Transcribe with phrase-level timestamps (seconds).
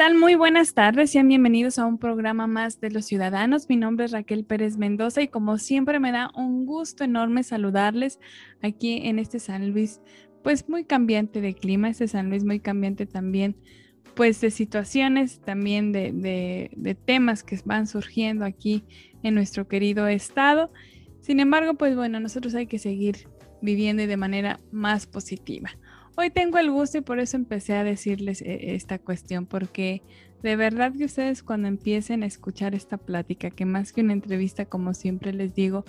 [0.00, 0.14] Tal?
[0.14, 1.10] Muy buenas tardes.
[1.10, 3.68] Sean bienvenidos a un programa más de Los Ciudadanos.
[3.68, 8.18] Mi nombre es Raquel Pérez Mendoza y como siempre me da un gusto enorme saludarles
[8.62, 10.00] aquí en este San Luis
[10.42, 13.58] pues muy cambiante de clima, este San Luis muy cambiante también,
[14.14, 18.84] pues de situaciones, también de, de, temas que van surgiendo aquí
[19.22, 20.72] en nuestro querido estado.
[21.20, 23.28] Sin embargo, pues bueno, nosotros hay que seguir
[23.60, 25.72] viviendo de manera más positiva.
[26.20, 30.02] Hoy tengo el gusto y por eso empecé a decirles eh, esta cuestión, porque
[30.42, 34.66] de verdad que ustedes cuando empiecen a escuchar esta plática, que más que una entrevista,
[34.66, 35.86] como siempre les digo,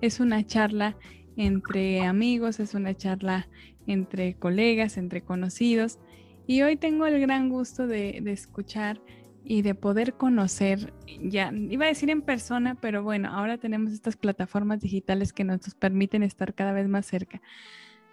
[0.00, 0.96] es una charla
[1.36, 3.48] entre amigos, es una charla
[3.88, 5.98] entre colegas, entre conocidos.
[6.46, 9.00] Y hoy tengo el gran gusto de, escuchar
[9.44, 14.16] y de poder conocer, ya iba a decir en persona, pero bueno, ahora tenemos estas
[14.16, 17.42] plataformas digitales que nos permiten estar cada vez más cerca,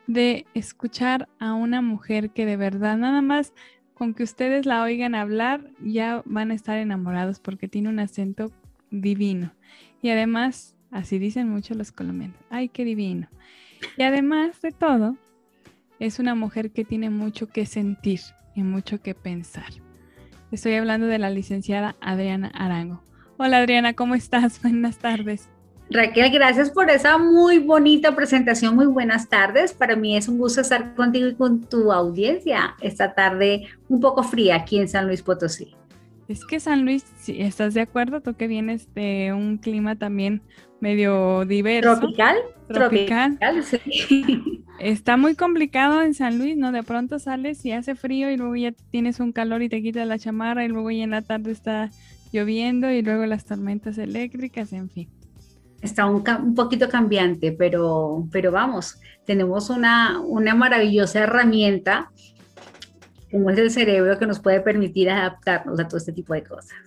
[0.10, 3.54] de escuchar a una mujer que de verdad nada más
[3.94, 8.52] con que ustedes la oigan hablar ya van a estar enamorados porque tiene un acento
[8.90, 9.54] divino.
[10.02, 13.28] Y además, así dicen muchos los colombianos, ay, qué divino.
[13.98, 15.16] Y además de todo,
[16.00, 18.22] es una mujer que tiene mucho que sentir
[18.56, 19.72] y mucho que pensar.
[20.52, 23.04] Estoy hablando de la licenciada Adriana Arango.
[23.38, 24.60] Hola Adriana, ¿cómo estás?
[24.64, 25.50] Buenas tardes.
[25.92, 28.76] Raquel, gracias por esa muy bonita presentación.
[28.76, 29.74] Muy buenas tardes.
[29.74, 34.24] Para mí es un gusto estar contigo y con tu audiencia esta tarde un poco
[34.24, 35.76] fría aquí en San Luis Potosí.
[36.28, 40.44] Es que San Luis, si estás de acuerdo, tú que vienes de un clima también
[40.80, 41.98] medio diverso.
[41.98, 42.38] Tropical.
[42.68, 43.40] Tropical.
[43.64, 44.64] sí.
[44.80, 46.72] Está muy complicado en San Luis, ¿no?
[46.72, 50.08] De pronto sales y hace frío y luego ya tienes un calor y te quitas
[50.08, 51.90] la chamarra y luego ya en la tarde está
[52.32, 55.10] lloviendo y luego las tormentas eléctricas, en fin.
[55.82, 62.12] Está un, un poquito cambiante, pero, pero vamos, tenemos una, una maravillosa herramienta
[63.32, 66.78] como es el cerebro que nos puede permitir adaptarnos a todo este tipo de cosas.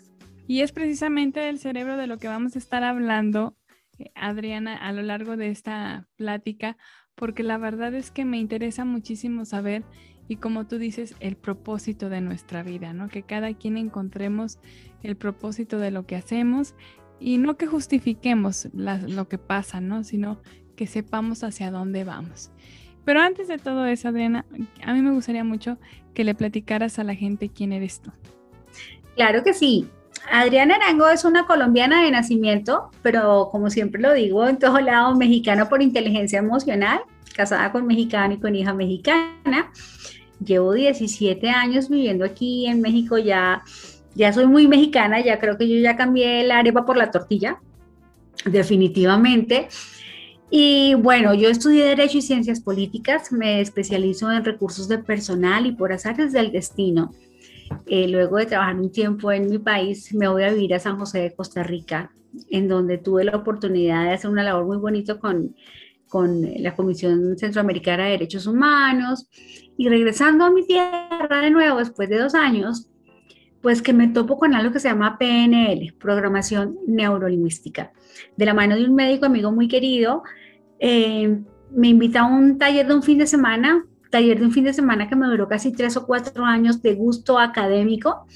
[0.47, 3.57] Y es precisamente el cerebro de lo que vamos a estar hablando,
[3.99, 6.77] eh, Adriana, a lo largo de esta plática,
[7.15, 9.85] porque la verdad es que me interesa muchísimo saber
[10.29, 13.09] y como tú dices, el propósito de nuestra vida, ¿no?
[13.09, 14.59] Que cada quien encontremos
[15.03, 16.75] el propósito de lo que hacemos
[17.23, 20.05] y no que justifiquemos lo que pasa, ¿no?
[20.05, 20.41] Sino
[20.77, 22.51] que sepamos hacia dónde vamos.
[23.05, 24.45] Pero antes de todo eso, Adriana,
[24.85, 25.79] a mí me gustaría mucho
[26.15, 28.11] que le platicaras a la gente quién eres tú.
[29.17, 29.89] Claro que sí.
[30.31, 35.17] Adriana Arango es una colombiana de nacimiento, pero como siempre lo digo, en todo lado,
[35.17, 37.01] mexicana por inteligencia emocional,
[37.35, 39.73] casada con mexicano y con hija mexicana.
[40.45, 43.63] Llevo 17 años viviendo aquí en México, ya,
[44.15, 47.61] ya soy muy mexicana, ya creo que yo ya cambié la arepa por la tortilla,
[48.45, 49.69] definitivamente.
[50.51, 55.73] Y bueno, yo estudié Derecho y Ciencias Políticas, me especializo en recursos de personal y
[55.73, 57.11] por azares del destino.
[57.87, 60.99] Eh, luego de trabajar un tiempo en mi país, me voy a vivir a San
[60.99, 62.13] José de Costa Rica,
[62.51, 65.57] en donde tuve la oportunidad de hacer una labor muy bonita con,
[66.07, 69.29] con la Comisión Centroamericana de Derechos Humanos.
[69.79, 72.91] Y regresando a mi tierra de nuevo, después de dos años,
[73.63, 77.93] pues que me topo con algo que se llama PNL, Programación Neurolingüística,
[78.37, 80.25] de la mano de un médico amigo muy querido,
[80.81, 81.41] eh,
[81.71, 84.75] me invita a un taller de un fin de semana, taller de un fin de
[84.75, 88.27] semana que me duró casi tres o cuatro años de gusto académico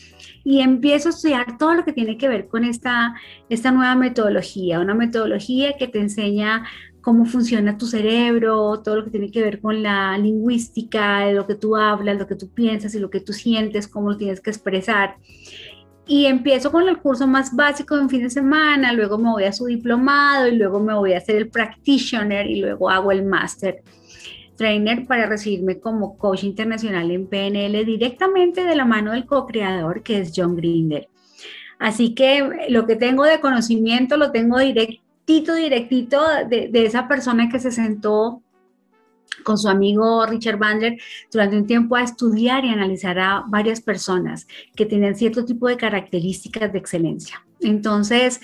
[0.42, 3.14] y empiezo a estudiar todo lo que tiene que ver con esta,
[3.48, 6.64] esta nueva metodología, una metodología que te enseña
[7.06, 11.54] cómo funciona tu cerebro, todo lo que tiene que ver con la lingüística, lo que
[11.54, 14.50] tú hablas, lo que tú piensas y lo que tú sientes, cómo lo tienes que
[14.50, 15.14] expresar
[16.04, 19.44] y empiezo con el curso más básico de un fin de semana, luego me voy
[19.44, 23.24] a su diplomado y luego me voy a hacer el practitioner y luego hago el
[23.24, 23.84] master
[24.56, 30.18] trainer para recibirme como coach internacional en PNL directamente de la mano del co-creador que
[30.18, 31.08] es John Grinder.
[31.78, 34.58] Así que lo que tengo de conocimiento lo tengo
[35.26, 38.42] directito, directito de, esa persona que se sentó
[39.44, 40.98] con su amigo Richard Bandler
[41.32, 45.76] durante un tiempo a estudiar y analizar a varias personas que tenían cierto tipo de
[45.76, 47.44] características de excelencia.
[47.60, 48.40] Entonces,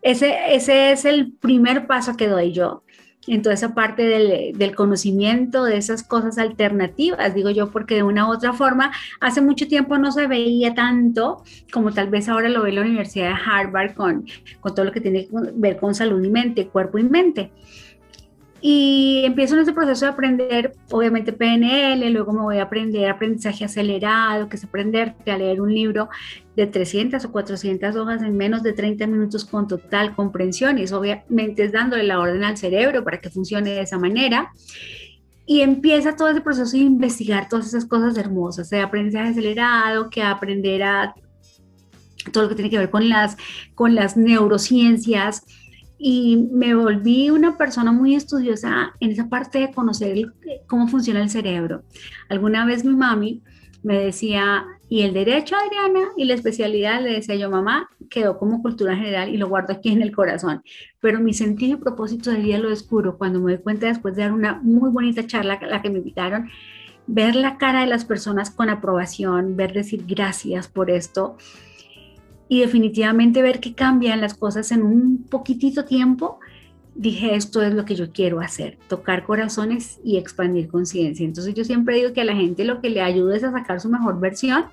[0.00, 2.82] ese, ese es el primer paso que doy yo.
[3.26, 8.02] En toda esa parte del, del, conocimiento de esas cosas alternativas, digo yo, porque de
[8.02, 8.90] una u otra forma
[9.20, 13.28] hace mucho tiempo no se veía tanto como tal vez ahora lo ve la Universidad
[13.28, 14.26] de Harvard con,
[14.60, 17.50] con todo lo que tiene que ver con salud y mente, cuerpo y mente.
[18.64, 23.64] Y empiezo en ese proceso de aprender, obviamente PNL, luego me voy a aprender aprendizaje
[23.64, 26.08] acelerado, que es aprenderte a leer un libro
[26.54, 30.78] de 300 o 400 hojas en menos de 30 minutos con total comprensión.
[30.78, 34.52] Y eso obviamente es dándole la orden al cerebro para que funcione de esa manera.
[35.44, 40.22] Y empieza todo ese proceso de investigar todas esas cosas hermosas, de aprendizaje acelerado, que
[40.22, 41.14] aprender a
[42.30, 43.36] todo lo que tiene que ver con las,
[43.74, 45.44] con las neurociencias,
[46.04, 50.32] y me volví una persona muy estudiosa en esa parte de conocer
[50.66, 51.84] cómo funciona el cerebro.
[52.28, 53.40] Alguna vez mi mami
[53.84, 58.62] me decía, y el derecho, Adriana, y la especialidad, le decía yo, mamá, quedó como
[58.62, 60.64] cultura general y lo guardo aquí en el corazón.
[60.98, 64.22] Pero mi sentido y propósito de vida lo descubro cuando me doy cuenta después de
[64.22, 66.50] dar una muy bonita charla, la que me invitaron,
[67.06, 71.36] ver la cara de las personas con aprobación, ver decir gracias por esto
[72.52, 76.38] y definitivamente ver que cambian las cosas en un poquitito tiempo,
[76.94, 81.24] dije, esto es lo que yo quiero hacer, tocar corazones y expandir conciencia.
[81.24, 83.80] Entonces yo siempre digo que a la gente lo que le ayuda es a sacar
[83.80, 84.66] su mejor versión,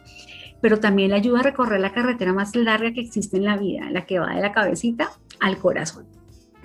[0.59, 3.89] pero también le ayuda a recorrer la carretera más larga que existe en la vida,
[3.91, 6.05] la que va de la cabecita al corazón.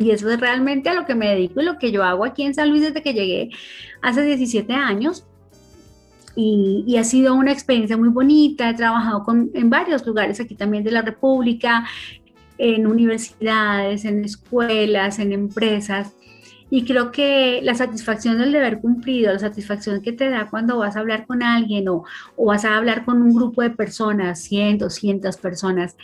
[0.01, 2.43] Y eso es realmente a lo que me dedico y lo que yo hago aquí
[2.43, 3.51] en San Luis desde que llegué
[4.03, 5.25] hace 17 años
[6.37, 8.71] y, ha sido una experiencia muy bonita.
[8.71, 11.87] He trabajado en varios lugares aquí también de la República,
[12.59, 16.13] en universidades, en escuelas, en empresas.
[16.71, 20.97] Y creo que la satisfacción del deber cumplido, la satisfacción que te da cuando vas
[20.97, 22.05] a hablar con alguien o,
[22.37, 25.97] o vas a hablar con un grupo de personas, 100, 200 personas,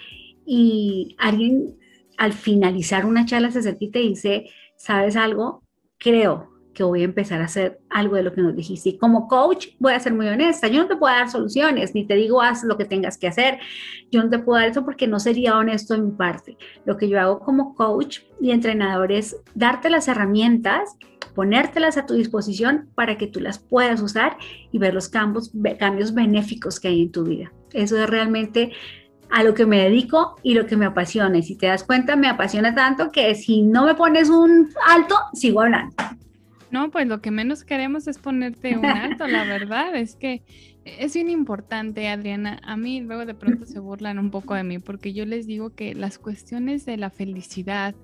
[0.47, 1.77] y alguien
[2.19, 4.47] al finalizar una charla se acerca y te dice,
[4.77, 5.63] ¿sabes algo?
[5.99, 8.91] Creo que voy a empezar a hacer algo de lo que nos dijiste.
[8.91, 12.07] Y como coach, voy a ser muy honesta, yo no te puedo dar soluciones, ni
[12.07, 13.59] te digo haz lo que tengas que hacer.
[14.11, 16.57] Yo no te puedo dar eso porque no sería honesto en parte.
[16.85, 20.97] Lo que yo hago como coach y entrenador es darte las herramientas,
[21.35, 24.37] ponértelas a tu disposición para que tú las puedas usar
[24.73, 27.53] y ver los cambios, cambios benéficos que hay en tu vida.
[27.73, 28.73] Eso es realmente
[29.31, 31.39] a lo que me dedico y lo que me apasiona.
[31.39, 35.15] Y si te das cuenta, me apasiona tanto que si no me pones un alto,
[35.33, 35.95] sigo hablando.
[36.71, 40.43] No, pues lo que menos queremos es ponerte un alto, la verdad es que
[40.85, 42.61] es bien importante, Adriana.
[42.63, 45.75] A mí luego de pronto se burlan un poco de mí porque yo les digo
[45.75, 47.95] que las cuestiones de la felicidad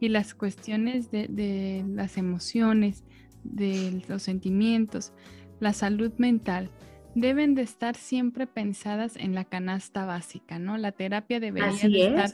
[0.00, 3.04] y las cuestiones de, de las emociones,
[3.42, 5.12] de los sentimientos,
[5.58, 6.70] la salud mental,
[7.14, 10.76] deben de estar siempre pensadas en la canasta básica, ¿no?
[10.78, 12.30] La terapia debería de estar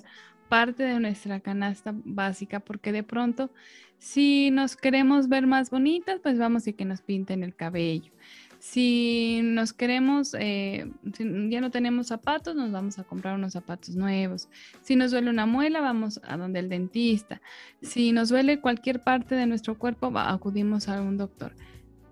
[0.49, 3.51] parte de nuestra canasta básica porque de pronto
[3.99, 8.13] si nos queremos ver más bonitas, pues vamos y que nos pinten el cabello.
[8.59, 13.95] Si nos queremos, eh, si ya no tenemos zapatos, nos vamos a comprar unos zapatos
[13.95, 14.49] nuevos.
[14.83, 17.41] Si nos duele una muela, vamos a donde el dentista.
[17.83, 21.55] Si nos duele cualquier parte de nuestro cuerpo, acudimos a un doctor.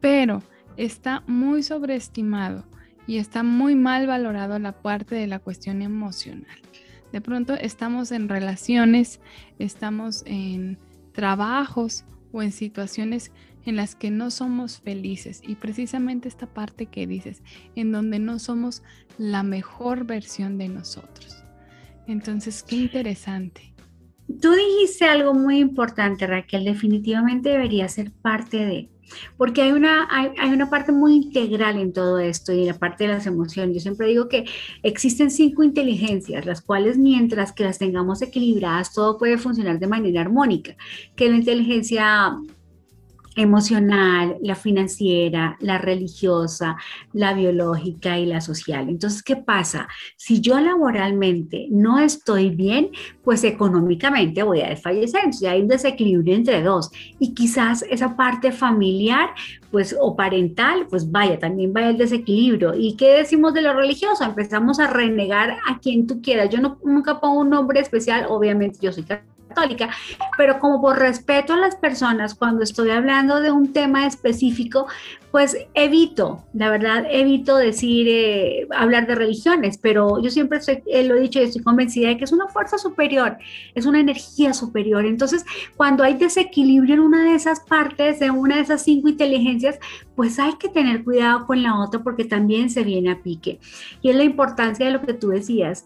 [0.00, 0.42] Pero
[0.76, 2.64] está muy sobreestimado
[3.06, 6.58] y está muy mal valorado la parte de la cuestión emocional.
[7.14, 9.20] De pronto estamos en relaciones,
[9.60, 10.78] estamos en
[11.12, 13.30] trabajos o en situaciones
[13.64, 17.40] en las que no somos felices y precisamente esta parte que dices,
[17.76, 18.82] en donde no somos
[19.16, 21.44] la mejor versión de nosotros.
[22.08, 23.72] Entonces, qué interesante.
[24.40, 28.90] Tú dijiste algo muy importante, Raquel, definitivamente debería ser parte de,
[29.36, 33.14] porque hay una, hay, una parte muy integral en todo esto y la parte de
[33.14, 33.74] las emociones.
[33.74, 34.44] Yo siempre digo que
[34.82, 40.20] existen cinco inteligencias, las cuales mientras que las tengamos equilibradas, todo puede funcionar de manera
[40.20, 40.76] armónica,
[41.16, 42.36] que la inteligencia
[43.36, 46.76] emocional, la financiera, la religiosa,
[47.12, 48.88] la biológica y la social.
[48.88, 49.88] Entonces, ¿qué pasa?
[50.16, 52.90] Si yo laboralmente no estoy bien,
[53.22, 55.20] pues económicamente voy a desfallecer.
[55.24, 56.90] Entonces, hay un desequilibrio entre dos.
[57.18, 59.30] Y quizás esa parte familiar,
[59.70, 62.74] pues, o parental, pues vaya, también vaya el desequilibrio.
[62.74, 64.24] ¿Y qué decimos de lo religioso?
[64.24, 66.50] Empezamos a renegar a quien tú quieras.
[66.50, 69.33] Yo no, nunca pongo un nombre especial, obviamente yo soy católica,
[70.36, 74.86] pero como por respeto a las personas, cuando estoy hablando de un tema específico,
[75.34, 81.16] pues evito, la verdad, evito decir, eh, hablar de religiones, pero yo siempre eh, lo
[81.16, 83.38] he dicho y estoy convencida de que es una fuerza superior,
[83.74, 85.04] es una energía superior.
[85.04, 85.44] Entonces,
[85.76, 89.80] cuando hay desequilibrio en una de esas partes, de una de esas cinco inteligencias,
[90.14, 93.58] pues hay que tener cuidado con la otra porque también se viene a pique.
[94.02, 95.84] Y es la importancia de lo que tú decías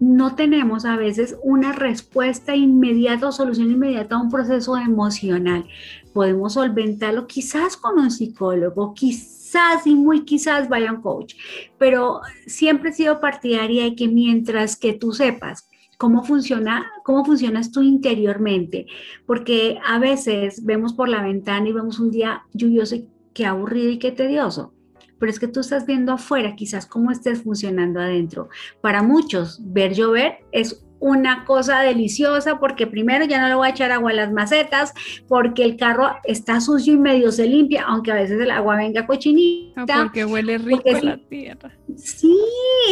[0.00, 5.66] no tenemos a veces una respuesta inmediata o solución inmediata a un proceso emocional.
[6.12, 11.34] Podemos solventarlo quizás con un psicólogo, quizás y muy quizás vaya un coach,
[11.78, 17.72] pero siempre he sido partidaria de que mientras que tú sepas cómo funciona, cómo funcionas
[17.72, 18.86] tú interiormente,
[19.26, 23.90] porque a veces vemos por la ventana y vemos un día lluvioso y qué aburrido
[23.90, 24.72] y qué tedioso
[25.18, 28.48] pero es que tú estás viendo afuera quizás cómo estés funcionando adentro.
[28.80, 33.70] Para muchos, ver llover es una cosa deliciosa porque primero ya no le voy a
[33.70, 34.92] echar agua a las macetas
[35.28, 39.06] porque el carro está sucio y medio se limpia, aunque a veces el agua venga
[39.06, 39.84] cochinita.
[39.86, 41.72] porque huele rico la tierra.
[41.96, 42.36] Sí,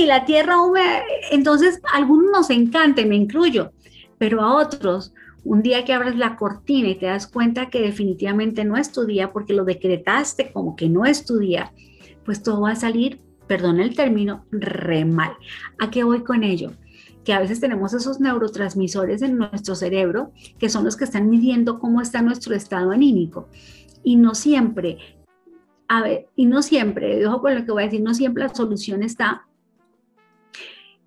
[0.07, 1.03] la tierra húmeda.
[1.31, 3.73] Entonces, a algunos nos encanta, me incluyo,
[4.19, 5.13] pero a otros
[5.47, 9.07] un día que abres la cortina y te das cuenta que definitivamente no es tu
[9.07, 11.73] día porque lo decretaste como que no es tu día,
[12.27, 15.33] pues todo va a salir, perdona el término, re mal.
[15.79, 16.73] ¿A qué voy con ello?
[17.27, 20.31] que a veces tenemos esos neurotransmisores en nuestro cerebro
[20.61, 23.49] que son los que están midiendo cómo está nuestro estado anímico.
[24.05, 24.99] Y no siempre,
[25.89, 28.55] a ver, y no siempre, ojo con lo que voy a decir, no siempre la
[28.55, 29.45] solución está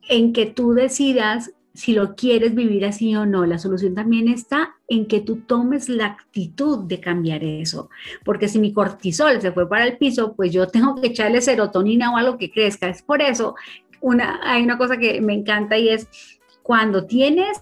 [0.09, 3.45] en que tú decidas si lo quieres vivir así o no.
[3.45, 7.89] La solución también está en que tú tomes la actitud de cambiar eso.
[8.25, 12.12] Porque si mi cortisol se fue para el piso, pues yo tengo que echarle serotonina
[12.12, 12.89] o algo que crezca.
[12.89, 13.55] Es por eso
[14.01, 16.09] una, hay una cosa que me encanta y es
[16.63, 17.57] cuando tienes,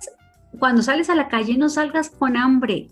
[0.58, 2.88] cuando sales a la calle no salgas con hambre,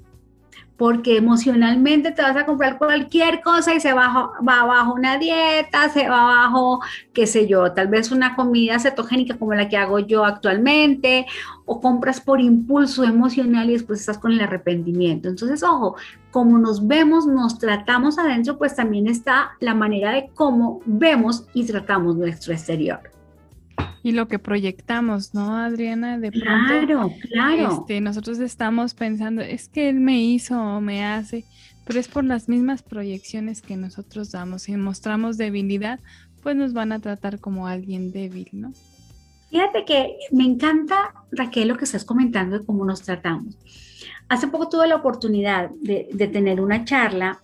[0.78, 5.90] porque emocionalmente te vas a comprar cualquier cosa y se va, va abajo una dieta,
[5.90, 6.82] se va abajo,
[7.14, 11.26] qué sé yo, tal vez una comida cetogénica como la que hago yo actualmente,
[11.66, 15.30] o compras por impulso emocional y después estás con el arrepentimiento.
[15.30, 15.96] Entonces, ojo,
[16.32, 21.66] como nos vemos, nos tratamos adentro, pues también está la manera de cómo vemos y
[21.66, 23.16] tratamos nuestro exterior
[24.06, 26.20] y lo que proyectamos, ¿no, Adriana?
[26.20, 27.80] De pronto, claro, claro.
[27.80, 31.44] Este, nosotros estamos pensando, es que él me hizo o me hace,
[31.86, 34.62] pero es por las mismas proyecciones que nosotros damos.
[34.62, 36.00] Si mostramos debilidad,
[36.44, 38.74] pues nos van a tratar como alguien débil, ¿no?
[39.50, 43.58] Fíjate que me encanta, Raquel, lo que estás comentando de cómo nos tratamos.
[44.30, 47.40] Hace poco tuve la oportunidad de, de tener una charla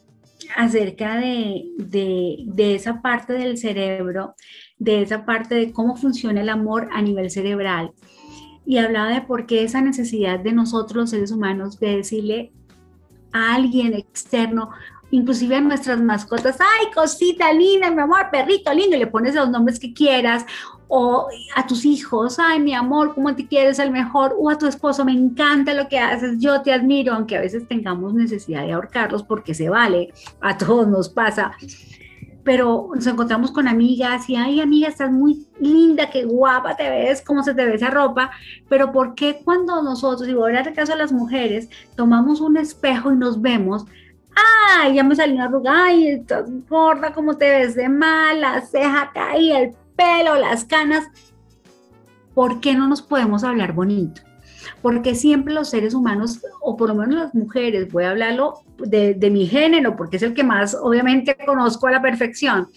[0.55, 4.35] acerca de, de, de, esa parte del cerebro
[4.81, 7.91] de esa parte de cómo funciona el amor a nivel cerebral.
[8.65, 12.51] Y hablaba de por qué esa necesidad de nosotros los seres humanos de decirle
[13.31, 14.71] a alguien externo,
[15.11, 19.51] inclusive a nuestras mascotas, ay, cosita linda, mi amor, perrito lindo, y le pones los
[19.51, 20.47] nombres que quieras,
[20.88, 24.35] o a tus hijos, ay, mi amor, ¿cómo te quieres el mejor?
[24.39, 27.67] O a tu esposo, me encanta lo que haces, yo te admiro, aunque a veces
[27.67, 30.11] tengamos necesidad de ahorcarlos porque se vale,
[30.41, 31.51] a todos nos pasa
[32.43, 37.21] pero nos encontramos con amigas y, ay, amiga, estás muy linda, qué guapa te ves,
[37.21, 38.31] cómo se te ve esa ropa,
[38.67, 43.12] pero ¿por qué cuando nosotros, y voy a caso a las mujeres, tomamos un espejo
[43.12, 43.86] y nos vemos,
[44.75, 48.62] ay, ya me salió una arruga, ay, estás gorda, cómo te ves de mal, la
[48.62, 51.07] ceja caída, el pelo, las canas,
[52.33, 54.21] ¿por qué no nos podemos hablar bonito?
[54.81, 59.29] Porque siempre los seres humanos, o por lo menos las mujeres, voy a hablarlo de,
[59.31, 62.67] mi género, porque es el que más obviamente conozco a la perfección,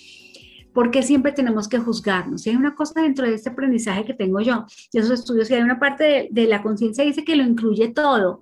[0.72, 2.46] porque siempre tenemos que juzgarnos.
[2.46, 5.54] Y hay una cosa dentro de este aprendizaje que tengo yo, de esos estudios, que
[5.54, 8.40] hay una parte de, la conciencia dice que lo incluye todo,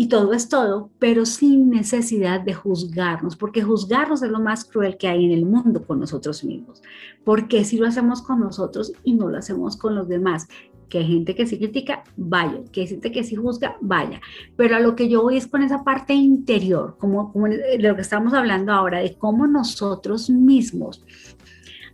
[0.00, 4.96] y todo es todo, pero sin necesidad de juzgarnos, porque juzgarnos es lo más cruel
[4.96, 6.82] que hay en el mundo con nosotros mismos,
[7.22, 10.48] porque si lo hacemos con nosotros y no lo hacemos con los demás,
[10.90, 14.20] que hay gente que sí critica, vaya, que hay gente que sí juzga, vaya.
[14.56, 17.32] Pero a lo que yo voy es con esa parte interior, como,
[17.78, 21.02] lo que estamos hablando ahora, de cómo nosotros mismos,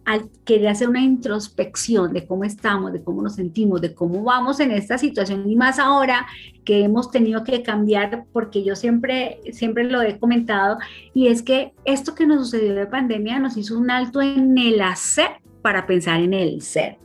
[0.07, 4.61] al querer hacer una introspección de cómo estamos, de cómo nos sentimos, de cómo vamos
[4.61, 6.27] en esta situación, y más ahora
[6.65, 10.79] que hemos tenido que cambiar, porque yo siempre, siempre lo he comentado,
[11.13, 14.81] y es que esto que nos sucedió de pandemia nos hizo un alto en el
[14.81, 15.29] hacer
[15.61, 16.99] para pensar en el ser.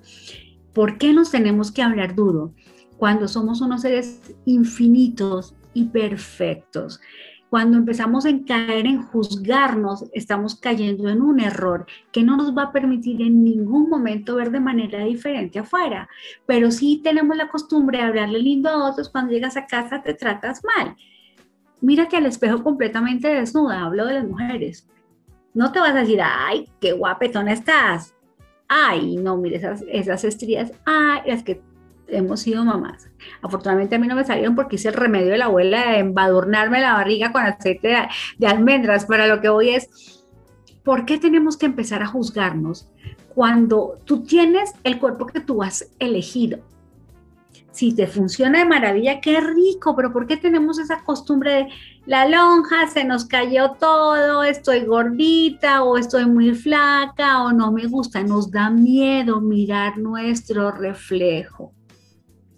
[0.73, 2.53] ¿Por qué nos tenemos que hablar duro
[2.97, 7.01] cuando somos unos seres infinitos y perfectos?
[7.49, 12.63] Cuando empezamos a caer en juzgarnos, estamos cayendo en un error que no nos va
[12.63, 16.07] a permitir en ningún momento ver de manera diferente afuera.
[16.45, 20.13] Pero sí tenemos la costumbre de hablarle lindo a otros cuando llegas a casa te
[20.13, 20.95] tratas mal.
[21.81, 24.87] Mírate al espejo completamente desnuda, hablo de las mujeres.
[25.53, 28.15] No te vas a decir, ay, qué guapetona estás
[28.73, 31.61] ay, no, mire esas, esas estrías, ay, las que
[32.07, 33.09] hemos sido mamás.
[33.41, 36.79] Afortunadamente a mí no me salieron porque hice el remedio de la abuela de embadurnarme
[36.79, 40.23] la barriga con aceite de, almendras, pero lo que voy es,
[40.85, 42.89] ¿por qué tenemos que empezar a juzgarnos
[43.35, 46.59] cuando tú tienes el cuerpo que tú has elegido?
[47.71, 51.67] Si te funciona de maravilla, qué rico, pero ¿por qué tenemos esa costumbre de
[52.05, 57.87] la lonja, se nos cayó todo, estoy gordita o estoy muy flaca o no me
[57.87, 58.23] gusta?
[58.23, 61.73] Nos da miedo mirar nuestro reflejo.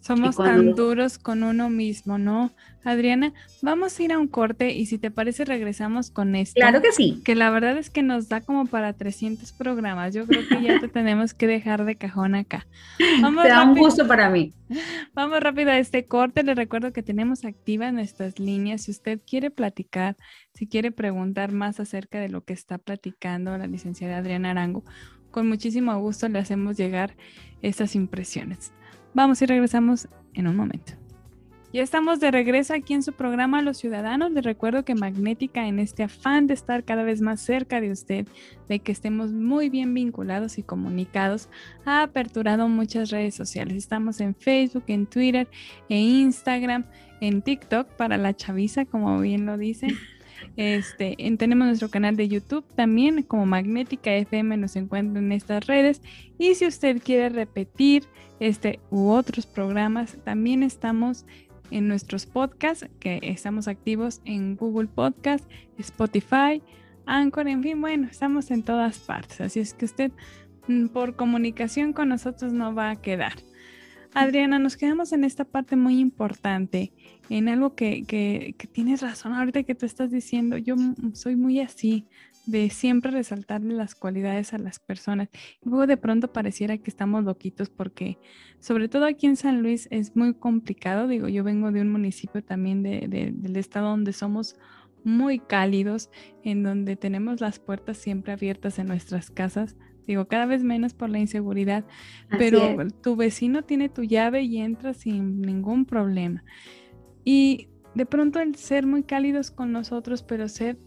[0.03, 2.51] Somos tan duros con uno mismo, ¿no?
[2.83, 3.31] Adriana,
[3.61, 6.55] vamos a ir a un corte y si te parece regresamos con esto.
[6.55, 7.21] Claro que sí.
[7.23, 10.13] Que la verdad es que nos da como para 300 programas.
[10.13, 12.67] Yo creo que ya te tenemos que dejar de cajón acá.
[13.21, 14.51] Vamos te da un gusto para mí.
[15.13, 16.43] Vamos rápido a este corte.
[16.43, 18.81] Les recuerdo que tenemos activas nuestras líneas.
[18.81, 20.17] Si usted quiere platicar,
[20.53, 24.83] si quiere preguntar más acerca de lo que está platicando la licenciada Adriana Arango,
[25.31, 27.15] con muchísimo gusto le hacemos llegar
[27.61, 28.73] estas impresiones.
[29.13, 30.93] Vamos y regresamos en un momento.
[31.73, 34.31] Ya estamos de regreso aquí en su programa Los Ciudadanos.
[34.31, 38.27] Les recuerdo que Magnética, en este afán de estar cada vez más cerca de usted,
[38.69, 41.49] de que estemos muy bien vinculados y comunicados,
[41.83, 43.75] ha aperturado muchas redes sociales.
[43.75, 45.47] Estamos en Facebook, en Twitter,
[45.89, 46.85] en Instagram,
[47.21, 49.97] en TikTok para la chaviza, como bien lo dicen.
[50.55, 56.01] Este, tenemos nuestro canal de YouTube también, como Magnética FM nos encuentran en estas redes.
[56.37, 58.03] Y si usted quiere repetir
[58.39, 61.25] este u otros programas, también estamos
[61.71, 66.61] en nuestros podcasts, que estamos activos en Google Podcast, Spotify,
[67.05, 69.41] Anchor, en fin, bueno, estamos en todas partes.
[69.41, 70.11] Así es que usted
[70.67, 73.33] mm, por comunicación con nosotros no va a quedar.
[74.13, 76.93] Adriana, nos quedamos en esta parte muy importante,
[77.29, 80.57] en algo que, que, que, tienes razón ahorita que tú estás diciendo.
[80.57, 80.75] Yo
[81.13, 82.07] soy muy así,
[82.45, 85.29] de siempre resaltarle las cualidades a las personas.
[85.63, 88.17] Luego de pronto pareciera que estamos loquitos porque,
[88.59, 91.07] sobre todo aquí en San Luis, es muy complicado.
[91.07, 94.55] Digo, yo vengo de un municipio también de, del estado donde somos
[95.03, 96.09] muy cálidos,
[96.43, 99.75] en donde tenemos las puertas siempre abiertas en nuestras casas.
[100.07, 101.85] Digo, cada vez menos por la inseguridad,
[102.37, 106.43] pero tu vecino tiene tu llave y entra sin ningún problema.
[107.23, 110.77] Y de pronto el ser muy cálidos con nosotros, pero ser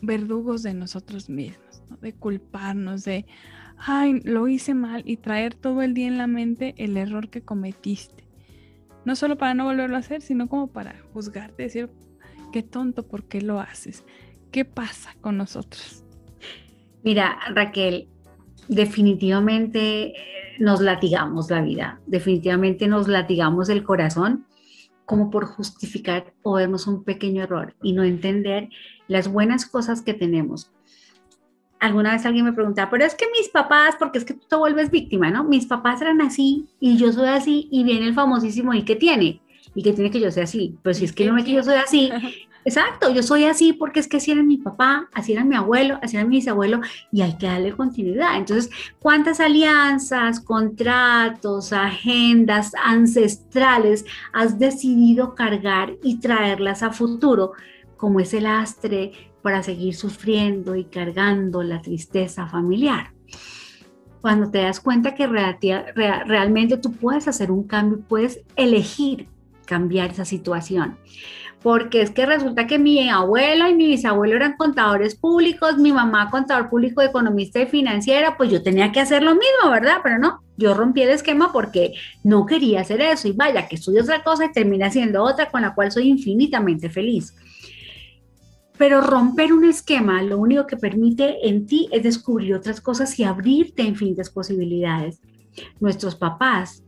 [0.00, 3.26] verdugos de nosotros mismos, de culparnos, de,
[3.78, 7.42] ay, lo hice mal y traer todo el día en la mente el error que
[7.42, 8.24] cometiste.
[9.04, 11.90] No solo para no volverlo a hacer, sino como para juzgarte, decir,
[12.52, 14.04] qué tonto, ¿por qué lo haces?
[14.50, 16.04] ¿Qué pasa con nosotros?
[17.02, 18.08] Mira, Raquel,
[18.68, 20.14] definitivamente eh,
[20.58, 24.46] nos latigamos la vida, definitivamente nos latigamos el corazón
[25.04, 28.68] como por justificar o vernos un pequeño error y no entender
[29.08, 30.70] las buenas cosas que tenemos.
[31.80, 34.56] Alguna vez alguien me preguntaba, pero es que mis papás, porque es que tú te
[34.56, 35.42] vuelves víctima, ¿no?
[35.42, 39.42] Mis papás eran así y yo soy así y viene el famosísimo ¿y qué tiene?
[39.74, 40.78] ¿Y qué tiene que yo sea así?
[40.82, 42.10] Pero si es que no me que yo soy así,
[42.64, 45.98] Exacto, yo soy así porque es que así era mi papá, así era mi abuelo,
[46.00, 48.36] así era mi bisabuelo y hay que darle continuidad.
[48.36, 48.70] Entonces,
[49.00, 57.52] ¿cuántas alianzas, contratos, agendas ancestrales has decidido cargar y traerlas a futuro
[57.96, 63.12] como ese lastre para seguir sufriendo y cargando la tristeza familiar?
[64.20, 69.26] Cuando te das cuenta que realmente tú puedes hacer un cambio, puedes elegir
[69.66, 70.96] cambiar esa situación
[71.62, 76.28] porque es que resulta que mi abuelo y mi bisabuelo eran contadores públicos, mi mamá
[76.30, 79.98] contador público, economista y financiera, pues yo tenía que hacer lo mismo, ¿verdad?
[80.02, 81.94] Pero no, yo rompí el esquema porque
[82.24, 85.62] no quería hacer eso y vaya, que estudio otra cosa y termina siendo otra con
[85.62, 87.34] la cual soy infinitamente feliz.
[88.76, 93.24] Pero romper un esquema lo único que permite en ti es descubrir otras cosas y
[93.24, 95.20] abrirte infinitas posibilidades.
[95.78, 96.82] Nuestros papás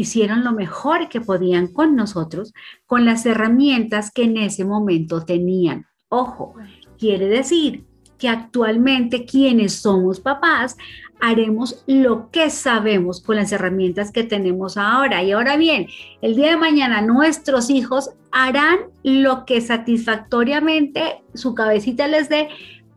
[0.00, 2.52] hicieron lo mejor que podían con nosotros,
[2.86, 5.86] con las herramientas que en ese momento tenían.
[6.08, 6.54] Ojo,
[6.98, 7.84] quiere decir
[8.18, 10.76] que actualmente quienes somos papás
[11.20, 15.22] haremos lo que sabemos con las herramientas que tenemos ahora.
[15.22, 15.86] Y ahora bien,
[16.22, 22.48] el día de mañana nuestros hijos harán lo que satisfactoriamente su cabecita les dé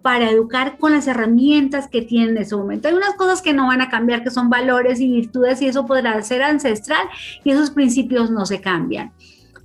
[0.03, 2.89] para educar con las herramientas que tienen en ese momento.
[2.89, 5.85] Hay unas cosas que no van a cambiar, que son valores y virtudes, y eso
[5.85, 7.07] podrá ser ancestral,
[7.43, 9.13] y esos principios no se cambian.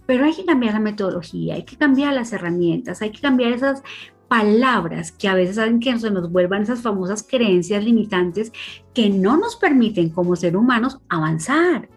[0.07, 3.83] Pero hay que cambiar la metodología, hay que cambiar las herramientas, hay que cambiar esas
[4.29, 8.53] palabras que a veces hacen que se nos vuelvan esas famosas creencias limitantes
[8.95, 11.89] que no nos permiten como ser humanos avanzar.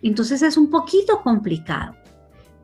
[0.00, 1.96] Entonces es un poquito complicado.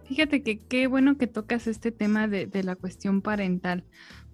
[0.04, 3.84] Fíjate que qué bueno que tocas este tema de, de la cuestión parental,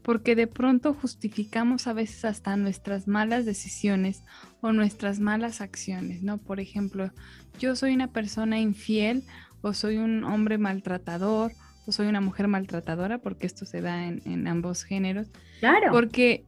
[0.03, 4.23] porque de pronto justificamos a veces hasta nuestras malas decisiones
[4.61, 6.39] o nuestras malas acciones, ¿no?
[6.39, 7.11] Por ejemplo,
[7.59, 9.25] yo soy una persona infiel
[9.61, 11.53] o soy un hombre maltratador
[11.87, 15.29] o soy una mujer maltratadora, porque esto se da en, ambos géneros.
[15.61, 15.93] Claro.
[15.93, 16.45] Porque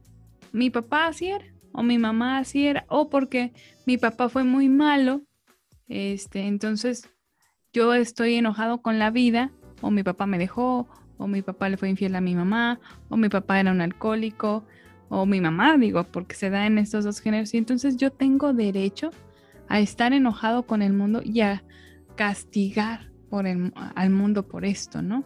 [0.51, 3.53] mi papá así era, o mi mamá así era, o porque
[3.85, 5.23] mi papá fue muy malo,
[5.87, 7.09] este, entonces
[7.71, 10.87] yo estoy enojado con la vida, o mi papá me dejó,
[11.23, 14.65] o mi papá le fue infiel a mi mamá, o mi papá era un alcohólico,
[15.07, 17.53] o mi mamá, digo, porque se da en estos dos géneros.
[17.53, 19.09] Y entonces yo tengo derecho
[19.69, 21.63] a estar enojado con el mundo y a
[22.17, 23.09] castigar
[23.95, 25.23] al mundo por esto, ¿no?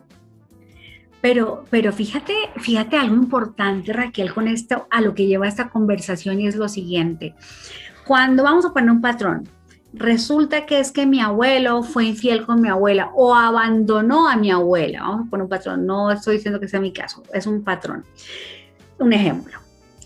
[1.20, 6.40] Pero, pero fíjate, fíjate algo importante, Raquel, con esto, a lo que lleva esta conversación
[6.40, 7.34] y es lo siguiente.
[8.06, 9.50] Cuando vamos a poner un patrón,
[9.98, 14.52] resulta que es que mi abuelo fue infiel con mi abuela o abandonó a mi
[14.52, 15.02] abuela.
[15.02, 18.04] Vamos a poner un patrón, no estoy diciendo que sea mi caso, es un patrón.
[19.00, 19.60] Un ejemplo.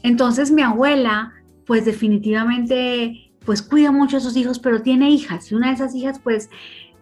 [0.03, 1.33] Entonces mi abuela,
[1.65, 5.95] pues definitivamente, pues cuida mucho a sus hijos, pero tiene hijas y una de esas
[5.95, 6.49] hijas, pues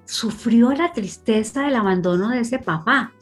[0.05, 3.13] sufrió la tristeza del abandono de ese papá.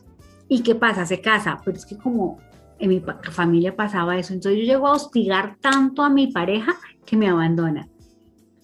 [0.47, 1.06] ¿Y qué pasa?
[1.06, 2.39] Se casa, pero es que como
[2.80, 6.75] en mi familia pasaba eso, entonces yo llego a hostigar tanto a mi pareja
[7.06, 7.88] que me abandona.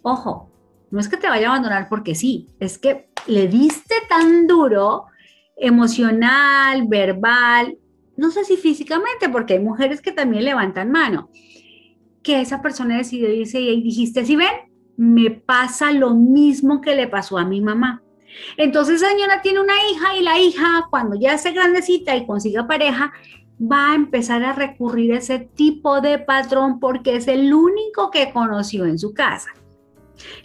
[0.04, 0.53] Ojo,
[0.94, 5.06] no es que te vaya a abandonar porque sí, es que le diste tan duro,
[5.58, 7.80] emocional, verbal,
[8.16, 11.32] no sé si físicamente, porque hay mujeres que también levantan mano,
[12.22, 14.54] que esa persona decidió irse y dijiste, si ven,
[14.96, 18.04] me pasa lo mismo que le pasó a mi mamá.
[18.58, 22.68] Entonces esa señora tiene una hija y la hija cuando ya sea grandecita y consiga
[22.68, 23.12] pareja,
[23.60, 28.32] va a empezar a recurrir a ese tipo de patrón porque es el único que
[28.32, 29.50] conoció en su casa.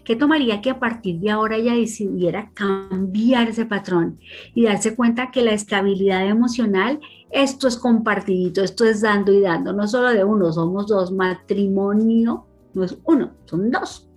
[0.05, 4.19] ¿Qué tomaría que a partir de ahora ella decidiera cambiar ese patrón
[4.55, 9.73] y darse cuenta que la estabilidad emocional, esto es compartidito, esto es dando y dando,
[9.73, 14.09] no solo de uno, somos dos, matrimonio no es uno, son dos.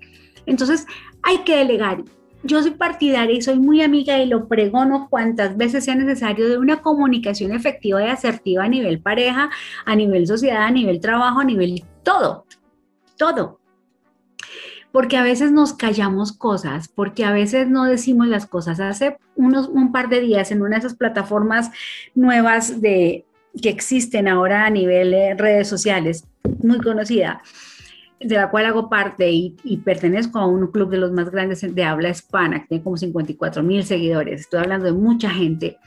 [0.45, 0.86] Entonces
[1.24, 2.04] hay que delegar
[2.43, 6.58] yo soy partidaria y soy muy amiga y lo pregono cuantas veces sea necesario de
[6.58, 9.50] una comunicación efectiva y asertiva a nivel pareja,
[9.86, 12.45] a nivel sociedad, a nivel trabajo, a nivel todo,
[13.17, 13.61] todo.
[14.91, 18.80] Porque a veces nos callamos cosas, porque a veces no decimos las cosas.
[18.80, 21.71] Hace unos, un par de días en una de esas plataformas
[22.13, 23.25] nuevas de,
[23.60, 26.27] que existen ahora a nivel de redes sociales,
[26.63, 27.41] muy conocida,
[28.19, 31.84] de la cual hago parte y, pertenezco a un club de los más grandes de
[31.84, 35.77] habla hispana, que tiene como 54 mil seguidores, estoy hablando de mucha gente,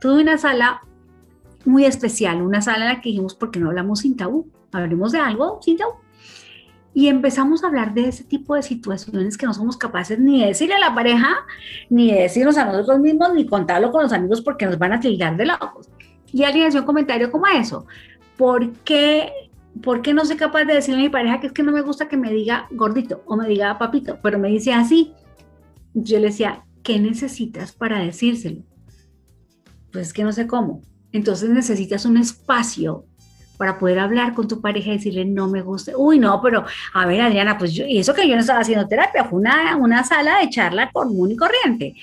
[0.00, 0.80] tuve una sala
[1.64, 4.48] muy especial, una sala en la que dijimos, ¿por qué no hablamos sin tabú?
[4.72, 5.94] Hablemos de algo sin tabú.
[6.92, 10.48] Y empezamos a hablar de ese tipo de situaciones que no somos capaces ni de
[10.48, 11.28] decirle a la pareja,
[11.88, 15.00] ni de decirnos a nosotros mismos, ni contarlo con los amigos porque nos van a
[15.00, 15.88] tildar de locos.
[16.32, 17.86] Y alguien hacía un comentario como eso.
[18.36, 19.32] ¿Por qué
[19.82, 21.82] ¿por qué no soy capaz de decirle a mi pareja que es que no me
[21.82, 25.12] gusta que me diga gordito o me diga papito, pero me dice así?
[25.94, 28.62] Yo le decía, ¿qué necesitas para decírselo?
[29.92, 30.82] Pues es que no sé cómo.
[31.12, 33.06] Entonces necesitas un espacio
[33.60, 35.92] para poder hablar con tu pareja y decirle, no me gusta.
[35.94, 38.88] Uy, no, pero a ver, Adriana, pues yo, y eso que yo no estaba haciendo
[38.88, 41.94] terapia, fue una, una sala de charla común y corriente.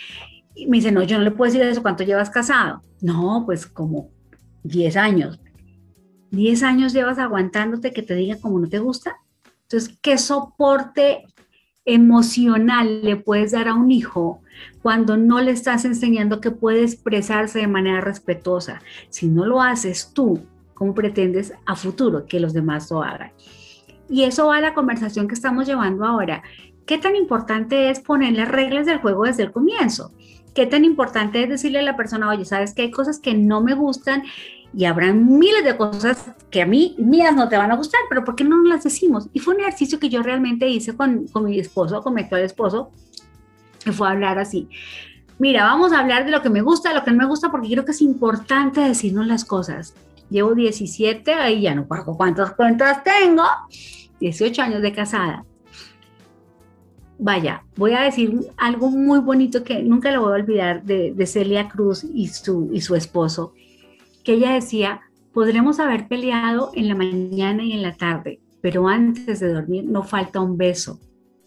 [0.54, 2.84] Y me dice, no, yo no le puedo decir eso, ¿cuánto llevas casado?
[3.02, 4.12] No, pues como
[4.66, 5.40] 10 años.
[6.30, 9.18] 10 años llevas aguantándote que te diga como no te gusta.
[9.64, 11.26] Entonces, ¿qué soporte
[11.86, 14.44] emocional le puedes dar a un hijo
[14.84, 18.80] cuando no le estás enseñando que puede expresarse de manera respetuosa?
[19.10, 20.46] Si no lo haces tú,
[20.78, 23.32] ¿cómo pretendes a futuro que los demás lo hagan?
[24.10, 26.44] Y eso va a la conversación que estamos llevando ahora.
[26.86, 30.14] ¿Qué tan importante es poner las reglas del juego desde el comienzo?
[30.54, 33.62] ¿Qué tan importante es decirle a la persona, oye, sabes que hay cosas que no
[33.62, 34.24] me gustan
[34.74, 38.24] y habrán miles de cosas que a mí, mías no te van a gustar, pero
[38.24, 39.28] ¿por qué no las decimos?
[39.34, 42.42] Y fue un ejercicio que yo realmente hice con, con mi esposo, con mi actual
[42.42, 42.92] esposo,
[43.84, 44.70] que fue a hablar así.
[45.40, 47.52] Mira, vamos a hablar de lo que me gusta, de lo que no me gusta,
[47.52, 49.94] porque creo que es importante decirnos las cosas.
[50.30, 53.44] Llevo 17, ahí ya no pago cuántas cuentas tengo,
[54.20, 55.46] 18 años de casada.
[57.20, 61.26] Vaya, voy a decir algo muy bonito que nunca lo voy a olvidar de, de
[61.26, 63.54] Celia Cruz y su, y su esposo
[64.24, 65.02] que ella decía,
[65.34, 70.04] podremos haber peleado en la mañana y en la tarde, pero antes de dormir no
[70.04, 71.00] falta un beso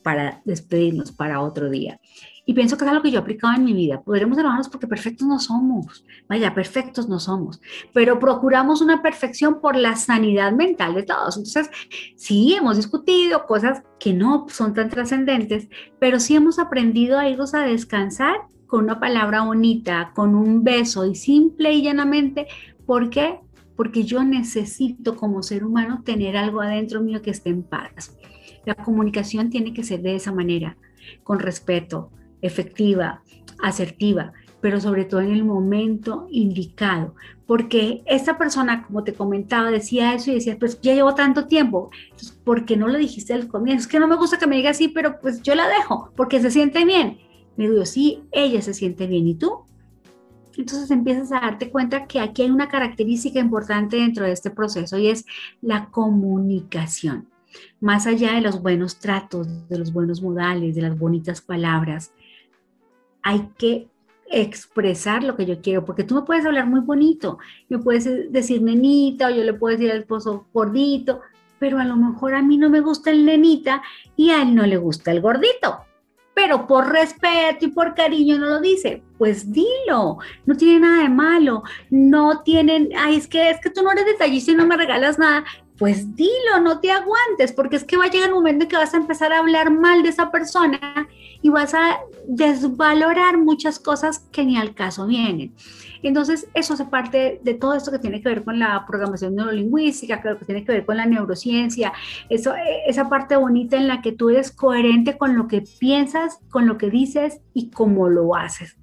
[0.02, 2.00] para despedirnos para otro día.
[2.46, 4.02] Y pienso que es algo que yo he aplicado en mi vida.
[4.02, 6.04] Podremos enojarnos porque perfectos no somos.
[6.28, 7.60] Vaya, perfectos no somos.
[7.92, 11.36] Pero procuramos una perfección por la sanidad mental de todos.
[11.36, 11.70] Entonces,
[12.16, 17.54] sí, hemos discutido cosas que no son tan trascendentes, pero sí hemos aprendido a irnos
[17.54, 22.46] a descansar con una palabra bonita, con un beso y simple y llanamente
[22.90, 23.38] ¿Por qué?
[23.76, 28.18] Porque yo necesito como ser humano tener algo adentro mío que esté en paz.
[28.64, 30.76] La comunicación tiene que ser de esa manera,
[31.22, 32.10] con respeto,
[32.42, 33.22] efectiva,
[33.62, 37.14] asertiva, pero sobre todo en el momento indicado.
[37.46, 41.90] Porque esta persona, como te comentaba, decía eso y decía, pues ya llevo tanto tiempo,
[42.44, 43.82] ¿por qué no lo dijiste al comienzo?
[43.82, 46.40] Es que no me gusta que me diga así, pero pues yo la dejo, porque
[46.40, 47.18] se siente bien.
[47.56, 49.64] Me digo, sí, ella se siente bien, ¿y tú?
[50.56, 54.98] Entonces empiezas a darte cuenta que aquí hay una característica importante dentro de este proceso
[54.98, 55.24] y es
[55.60, 57.28] la comunicación.
[57.80, 62.12] Más allá de los buenos tratos, de los buenos modales, de las bonitas palabras,
[63.22, 63.88] hay que
[64.30, 68.62] expresar lo que yo quiero, porque tú me puedes hablar muy bonito, me puedes decir
[68.62, 71.20] nenita o yo le puedo decir al esposo gordito,
[71.58, 73.82] pero a lo mejor a mí no me gusta el nenita
[74.16, 75.84] y a él no le gusta el gordito
[76.40, 79.02] pero por respeto y por cariño no lo dice.
[79.18, 83.82] Pues dilo, no tiene nada de malo, no tienen, ay, es que es que tú
[83.82, 85.44] no eres detallista y no me regalas nada.
[85.80, 88.76] Pues dilo, no te aguantes, porque es que va a llegar un momento en que
[88.76, 91.08] vas a empezar a hablar mal de esa persona
[91.40, 95.54] y vas a desvalorar muchas cosas que ni al caso vienen.
[96.02, 100.20] Entonces, eso hace parte de todo esto que tiene que ver con la programación neurolingüística,
[100.20, 101.94] que tiene que ver con la neurociencia,
[102.28, 102.52] eso,
[102.86, 106.76] esa parte bonita en la que tú eres coherente con lo que piensas, con lo
[106.76, 108.76] que dices y cómo lo haces.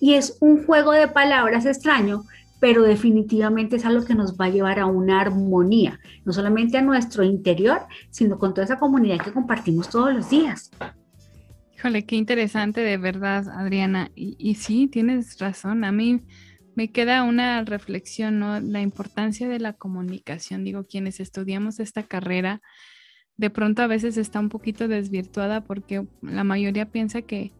[0.00, 2.24] Y es un juego de palabras extraño,
[2.64, 6.80] pero definitivamente es algo que nos va a llevar a una armonía, no solamente a
[6.80, 10.70] nuestro interior, sino con toda esa comunidad que compartimos todos los días.
[11.74, 14.10] Híjole, qué interesante de verdad, Adriana.
[14.14, 15.84] Y, sí, tienes razón.
[15.84, 16.22] A mí
[16.74, 18.58] me queda una reflexión, ¿no?
[18.60, 20.64] La importancia de la comunicación.
[20.64, 22.62] Digo, quienes estudiamos esta carrera,
[23.36, 27.52] de pronto a veces está un poquito desvirtuada porque la mayoría piensa que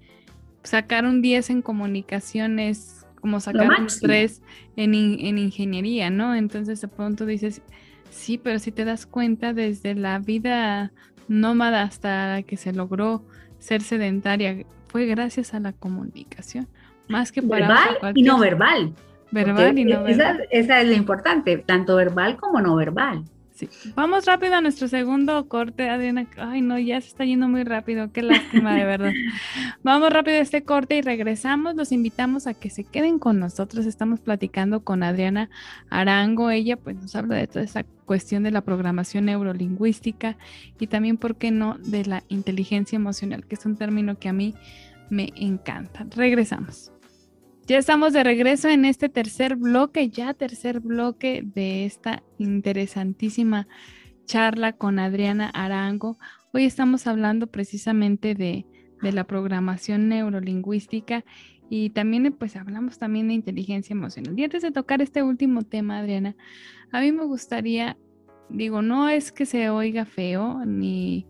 [0.63, 4.43] sacar un 10 en comunicación es como sacar un 3
[4.77, 6.35] en, en ingeniería, ¿no?
[6.35, 7.63] Entonces de pronto dices,
[8.11, 10.93] sí, pero si te das cuenta desde la vida
[11.27, 13.25] nómada hasta que se logró
[13.59, 16.69] ser sedentaria, fue gracias a la comunicación.
[17.09, 18.93] Más que para verbal y no verbal.
[19.31, 20.47] Verbal y no verbal.
[20.51, 23.25] Esa, es lo importante, tanto verbal como no verbal.
[23.55, 23.69] Sí.
[23.95, 26.27] Vamos rápido a nuestro segundo corte, Adriana.
[26.39, 28.11] Ay, no, ya se está yendo muy rápido.
[28.13, 29.13] Qué lástima, de verdad.
[29.85, 31.77] Vamos rápido a este corte y regresamos.
[31.77, 33.87] Los invitamos a que se queden con nosotros.
[33.87, 35.51] Estamos platicando con Adriana
[35.89, 36.51] Arango.
[36.51, 40.37] Ella, pues, nos habla de toda esa cuestión de la programación neurolingüística
[40.81, 44.33] y también, ¿por qué no?, de la inteligencia emocional, que es un término que a
[44.33, 44.57] mí
[45.11, 46.05] me encanta.
[46.11, 46.94] Regresamos.
[47.67, 53.69] Ya estamos de regreso en este tercer bloque, ya tercer bloque de esta interesantísima
[54.27, 56.19] charla con Adriana Arango.
[56.53, 58.67] Hoy estamos hablando precisamente de,
[59.01, 61.25] la programación neurolingüística
[61.71, 64.39] y también pues hablamos también de inteligencia emocional.
[64.39, 66.37] Y antes de tocar este último tema, Adriana,
[66.93, 67.97] a mí me gustaría,
[68.51, 71.27] digo, no es que se oiga feo ni,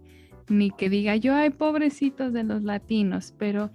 [0.49, 3.71] ni que diga yo, ay, pobrecitos de los latinos, pero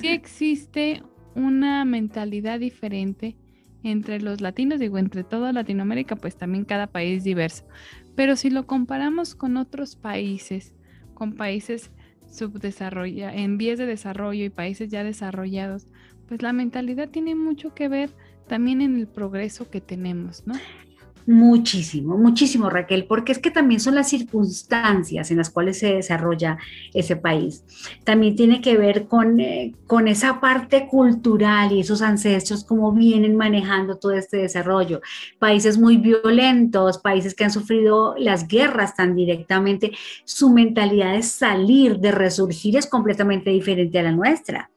[0.00, 1.02] sí existe
[1.34, 3.36] una mentalidad diferente
[3.82, 7.64] entre los latinos, digo, entre toda Latinoamérica, pues también cada país diverso.
[8.14, 10.74] Pero si lo comparamos con otros países,
[11.14, 11.90] con países
[12.30, 15.86] subdesarrollados, en vías de desarrollo y países ya desarrollados,
[16.28, 18.10] pues la mentalidad tiene mucho que ver
[18.46, 20.54] también en el progreso que tenemos, ¿no?
[21.26, 26.58] Muchísimo, muchísimo, Raquel, porque es que también son las circunstancias en las cuales se desarrolla
[26.94, 27.64] ese país.
[28.04, 33.36] También tiene que ver con, eh, con esa parte cultural y esos ancestros, cómo vienen
[33.36, 35.00] manejando todo este desarrollo.
[35.38, 39.92] Países muy violentos, países que han sufrido las guerras tan directamente,
[40.24, 44.70] su mentalidad de salir, de resurgir es completamente diferente a la nuestra.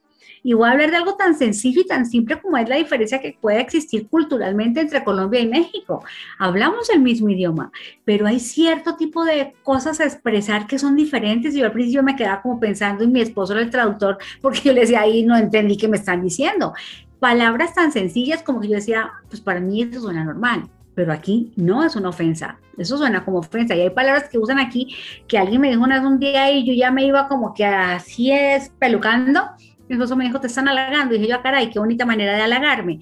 [0.44, 3.22] Y voy a hablar de algo tan sencillo y tan simple como es la diferencia
[3.22, 6.04] que puede existir culturalmente entre Colombia y México.
[6.38, 7.72] Hablamos el mismo idioma,
[8.04, 11.56] pero hay cierto tipo de cosas a expresar que son diferentes.
[11.56, 14.60] Y yo al principio me quedaba como pensando, y mi esposo era el traductor, porque
[14.60, 16.74] yo le decía ahí, no entendí qué me están diciendo.
[17.20, 21.52] Palabras tan sencillas como que yo decía, pues para mí eso suena normal pero aquí
[21.56, 22.58] no es una ofensa.
[22.78, 23.76] Eso suena como ofensa.
[23.76, 24.96] Y hay palabras que usan aquí
[25.28, 27.66] que alguien me dijo una vez un día y yo ya me iba como que
[27.66, 29.42] así es pelucando
[29.89, 31.15] mi esposo me dijo, te están halagando.
[31.15, 33.00] Y dije yo, ah, caray, qué bonita manera de halagarme.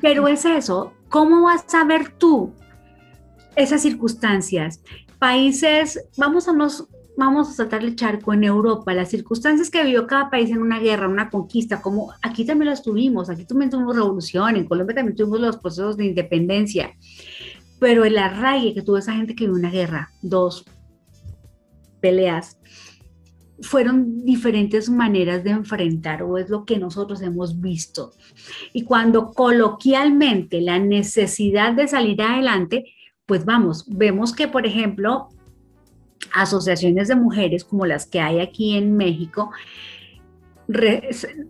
[0.00, 2.52] Pero es eso, ¿cómo vas a ver tú
[3.56, 4.82] esas circunstancias?
[5.18, 10.06] Países, vamos a nos, vamos a saltar el charco en Europa, las circunstancias que vivió
[10.06, 13.96] cada país en una guerra, una conquista, como aquí también las tuvimos, aquí también tuvimos
[13.96, 16.92] revolución, en Colombia también tuvimos los procesos de independencia,
[17.80, 20.64] pero el arraigue que tuvo esa gente que vivió una guerra, dos
[22.00, 22.56] peleas,
[23.60, 28.12] fueron diferentes maneras de enfrentar o es lo que nosotros hemos visto.
[28.72, 32.84] Y cuando coloquialmente la necesidad de salir adelante,
[33.26, 35.28] pues vamos, vemos que, por ejemplo,
[36.32, 39.50] asociaciones de mujeres como las que hay aquí en México,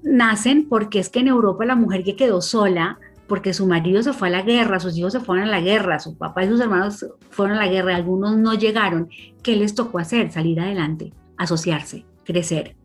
[0.02, 4.12] nacen porque es que en Europa la mujer que quedó sola, porque su marido se
[4.12, 6.60] fue a la guerra, sus hijos se fueron a la guerra, su papá y sus
[6.60, 9.08] hermanos fueron a la guerra, algunos no llegaron.
[9.42, 10.32] ¿Qué les tocó hacer?
[10.32, 12.76] Salir adelante, asociarse, crecer.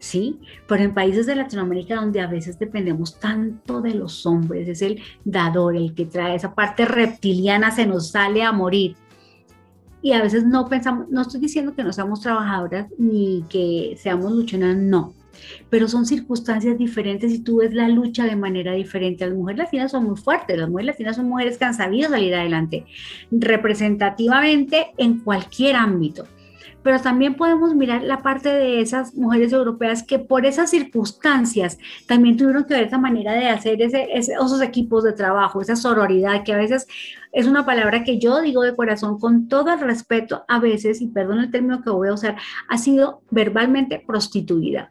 [0.00, 0.38] ¿Sí?
[0.68, 5.00] Pero en países de Latinoamérica donde a veces dependemos tanto de los hombres, es el
[5.24, 8.94] dador, el que trae esa parte reptiliana, se nos sale a morir.
[10.00, 14.32] Y a veces no pensamos, no estoy diciendo que no seamos trabajadoras ni que seamos
[14.32, 15.14] luchonas, no
[15.70, 19.26] pero son circunstancias diferentes y tú ves la lucha de manera diferente.
[19.26, 22.34] Las mujeres latinas son muy fuertes, las mujeres latinas son mujeres que han sabido salir
[22.34, 22.86] adelante
[23.30, 26.26] representativamente en cualquier ámbito.
[26.88, 32.38] Pero también podemos mirar la parte de esas mujeres europeas que por esas circunstancias también
[32.38, 36.54] tuvieron que ver esa manera de hacer ese, esos equipos de trabajo, esa sororidad, que
[36.54, 36.86] a veces
[37.30, 41.08] es una palabra que yo digo de corazón con todo el respeto, a veces, y
[41.08, 42.36] perdón el término que voy a usar,
[42.70, 44.90] ha sido verbalmente prostituida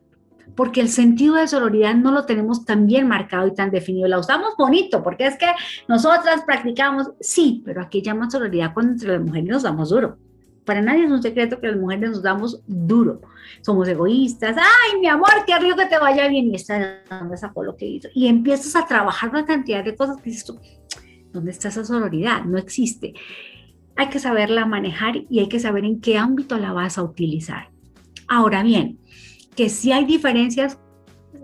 [0.56, 4.08] porque el sentido de sororidad no lo tenemos tan bien marcado y tan definido.
[4.08, 5.48] La usamos bonito, porque es que
[5.88, 10.18] nosotras practicamos, sí, pero aquí llama sororidad cuando entre las mujeres nos damos duro.
[10.68, 13.22] Para nadie es un secreto que las mujeres nos damos duro.
[13.62, 14.58] Somos egoístas.
[14.58, 16.48] Ay, mi amor, qué rico que te vaya bien.
[16.48, 18.10] Y esta dónde sacó lo que hizo.
[18.14, 20.60] Y empiezas a trabajar una cantidad de cosas que dices tú,
[21.32, 22.44] ¿dónde está esa sororidad?
[22.44, 23.14] No existe.
[23.96, 27.70] Hay que saberla manejar y hay que saber en qué ámbito la vas a utilizar.
[28.28, 29.00] Ahora bien,
[29.56, 30.78] que sí hay diferencias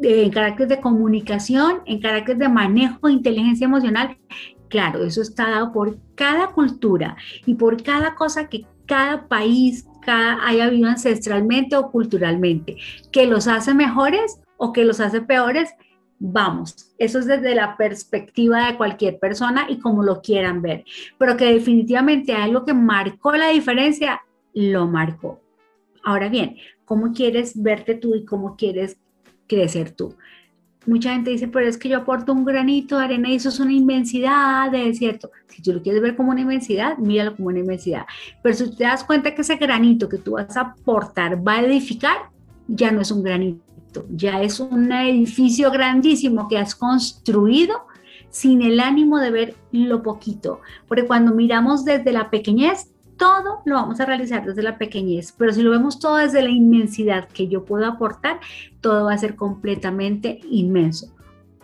[0.01, 4.17] en carácter de comunicación, en carácter de manejo de inteligencia emocional.
[4.67, 10.45] Claro, eso está dado por cada cultura y por cada cosa que cada país cada,
[10.45, 12.77] haya vivido ancestralmente o culturalmente,
[13.11, 15.73] que los hace mejores o que los hace peores.
[16.19, 20.85] Vamos, eso es desde la perspectiva de cualquier persona y como lo quieran ver,
[21.17, 24.21] pero que definitivamente algo que marcó la diferencia,
[24.53, 25.41] lo marcó.
[26.03, 28.97] Ahora bien, ¿cómo quieres verte tú y cómo quieres
[29.47, 30.15] crecer tú?
[30.85, 33.59] Mucha gente dice, pero es que yo aporto un granito de arena y eso es
[33.59, 35.31] una inmensidad de desierto.
[35.47, 38.05] Si tú lo quieres ver como una inmensidad, míralo como una inmensidad.
[38.41, 41.61] Pero si te das cuenta que ese granito que tú vas a aportar va a
[41.61, 42.17] edificar,
[42.67, 47.85] ya no es un granito, ya es un edificio grandísimo que has construido
[48.29, 50.59] sin el ánimo de ver lo poquito.
[50.87, 52.92] Porque cuando miramos desde la pequeñez,
[53.23, 56.49] todo lo vamos a realizar desde la pequeñez, pero si lo vemos todo desde la
[56.49, 58.41] inmensidad que yo puedo aportar,
[58.81, 61.15] todo va a ser completamente inmenso.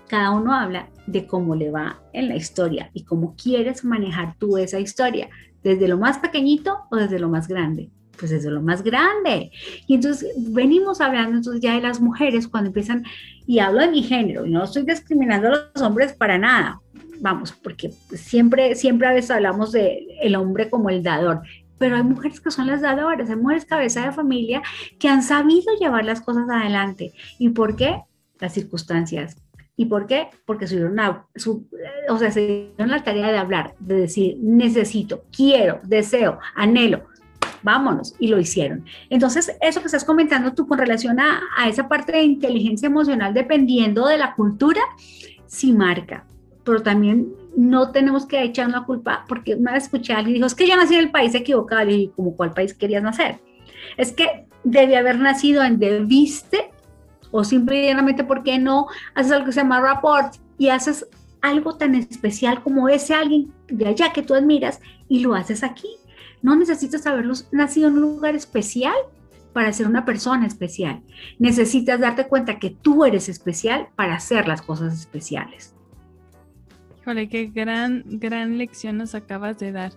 [0.07, 4.57] Cada uno habla de cómo le va en la historia y cómo quieres manejar tú
[4.57, 5.27] esa historia,
[5.61, 7.89] desde lo más pequeñito o desde lo más grande.
[8.17, 9.51] Pues desde lo más grande.
[9.85, 13.03] Y entonces venimos hablando entonces ya de las mujeres cuando empiezan,
[13.45, 16.79] y hablo de mi género, y no estoy discriminando a los hombres para nada,
[17.19, 21.41] vamos, porque siempre, siempre a veces hablamos de el hombre como el dador,
[21.77, 24.61] pero hay mujeres que son las dadoras, hay mujeres cabeza de familia
[24.99, 27.13] que han sabido llevar las cosas adelante.
[27.39, 28.01] ¿Y por qué?
[28.39, 29.37] Las circunstancias.
[29.75, 30.27] ¿Y por qué?
[30.45, 31.25] Porque una,
[32.09, 37.05] o sea, se dieron la tarea de hablar, de decir, necesito, quiero, deseo, anhelo,
[37.63, 38.83] vámonos, y lo hicieron.
[39.09, 43.33] Entonces, eso que estás comentando tú con relación a, a esa parte de inteligencia emocional,
[43.33, 44.81] dependiendo de la cultura,
[45.47, 46.25] sí marca
[46.69, 50.45] pero también no tenemos que echar una culpa, porque una vez escuché a alguien dijo,
[50.45, 53.39] es que yo nací en el país equivocado, y como cuál país querías nacer?
[53.97, 56.71] Es que debe haber nacido en Debiste,
[57.31, 61.07] o simplemente porque no haces algo que se llama rapport y haces
[61.41, 65.89] algo tan especial como ese alguien de allá que tú admiras y lo haces aquí.
[66.41, 68.95] No necesitas haber nacido en un lugar especial
[69.53, 71.01] para ser una persona especial.
[71.37, 75.73] Necesitas darte cuenta que tú eres especial para hacer las cosas especiales.
[77.09, 79.93] Híjole, qué gran, gran lección nos acabas de dar.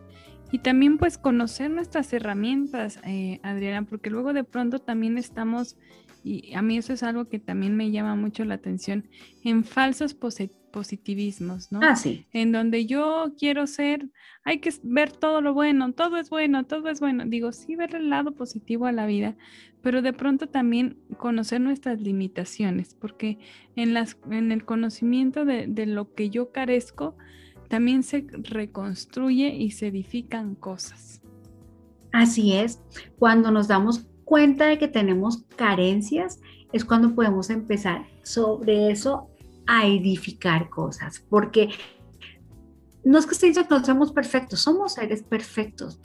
[0.51, 5.77] Y también pues conocer nuestras herramientas, eh, Adriana, porque luego de pronto también estamos,
[6.25, 9.11] y a mí eso es algo que también me llama mucho la atención,
[9.44, 11.81] en falsos positivismos, ¿no?
[11.83, 12.25] Ah, sí.
[12.33, 14.09] En donde yo quiero ser,
[14.42, 17.25] hay que ver todo lo bueno, todo es bueno, todo es bueno.
[17.27, 19.37] Digo, sí ver el lado positivo a la vida,
[19.82, 23.38] pero de pronto también conocer nuestras limitaciones, porque
[23.76, 27.16] en, las, en el conocimiento de, de lo que yo carezco,
[27.68, 31.22] también se reconstruye y se edifican cosas.
[32.12, 32.82] Así es,
[33.18, 36.40] cuando nos damos cuenta de que tenemos carencias,
[36.72, 39.28] es cuando podemos empezar sobre eso
[39.66, 41.70] a edificar cosas, porque
[43.04, 46.00] no es que estén que no somos perfectos, somos seres perfectos,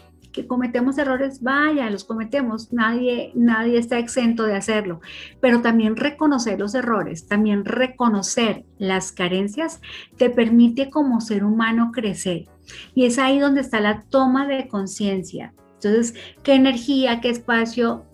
[0.45, 5.01] cometemos errores, vaya, los cometemos, nadie, nadie está exento de hacerlo,
[5.41, 9.81] pero también reconocer los errores, también reconocer las carencias,
[10.17, 12.45] te permite como ser humano crecer.
[12.93, 15.53] Y es ahí donde está la toma de conciencia.
[15.75, 16.13] Entonces,
[16.43, 18.05] ¿qué energía, qué espacio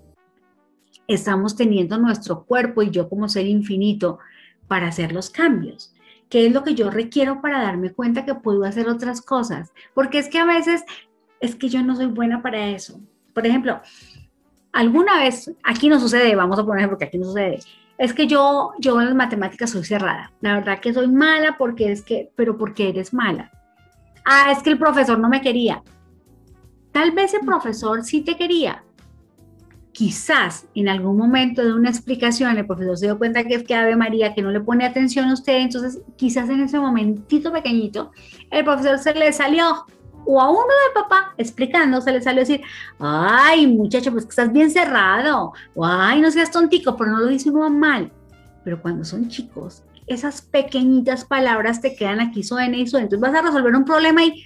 [1.08, 4.20] estamos teniendo nuestro cuerpo y yo como ser infinito
[4.68, 5.94] para hacer los cambios.
[6.30, 9.72] ¿Qué es lo que yo requiero para darme cuenta que puedo hacer otras cosas?
[9.94, 10.84] Porque es que a veces
[11.44, 13.02] es que yo no soy buena para eso.
[13.34, 13.82] Por ejemplo,
[14.72, 17.60] alguna vez, aquí no sucede, vamos a poner porque aquí no sucede,
[17.98, 20.32] es que yo, yo en las matemáticas soy cerrada.
[20.40, 23.52] La verdad que soy mala porque es que, pero porque eres mala.
[24.24, 25.84] Ah, es que el profesor no me quería.
[26.94, 28.86] Tal vez el profesor sí te quería.
[29.92, 33.76] Quizás en algún momento de una explicación el profesor se dio cuenta que es que
[33.76, 38.12] Ave María, que no le pone atención a usted, entonces quizás en ese momentito pequeñito
[38.50, 39.86] el profesor se le salió
[40.26, 42.62] o a uno del papá explicando, se le salió a decir,
[43.00, 47.50] ay muchacho, pues estás bien cerrado, o ay no seas tontico, pero no lo dice
[47.50, 48.12] uno mal.
[48.64, 53.06] Pero cuando son chicos, esas pequeñitas palabras te quedan aquí, suena y suena.
[53.06, 54.44] Entonces vas a resolver un problema y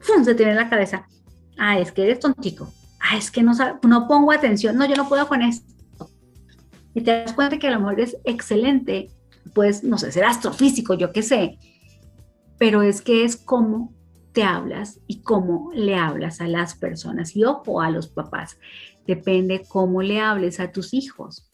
[0.00, 1.06] se te viene en la cabeza.
[1.58, 2.72] Ah, es que eres tontico.
[3.00, 3.52] Ah, es que no,
[3.82, 4.76] no pongo atención.
[4.76, 5.74] No, yo no puedo con esto.
[6.94, 9.10] Y te das cuenta que a lo mejor es excelente,
[9.54, 11.58] pues, no sé, ser astrofísico, yo qué sé.
[12.58, 13.92] Pero es que es como
[14.36, 17.34] te hablas y cómo le hablas a las personas.
[17.34, 18.58] Y ojo a los papás,
[19.06, 21.50] depende cómo le hables a tus hijos.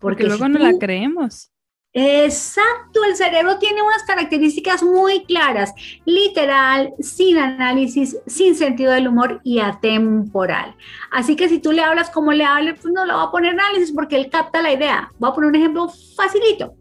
[0.00, 1.52] Porque, luego no la creemos.
[1.92, 5.72] Exacto, el cerebro tiene unas características muy claras,
[6.04, 10.74] literal, sin análisis, sin sentido del humor y atemporal.
[11.12, 13.52] Así que si tú le hablas como le hables, pues no lo va a poner
[13.52, 15.12] análisis porque él capta la idea.
[15.20, 16.74] Voy a poner un ejemplo facilito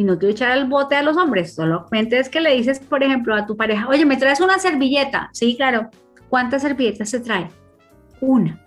[0.00, 3.02] y no quiero echar al bote a los hombres, solamente es que le dices, por
[3.02, 5.28] ejemplo, a tu pareja, oye, ¿me traes una servilleta?
[5.34, 5.90] Sí, claro.
[6.30, 7.50] ¿Cuántas servilletas se trae?
[8.22, 8.64] Una.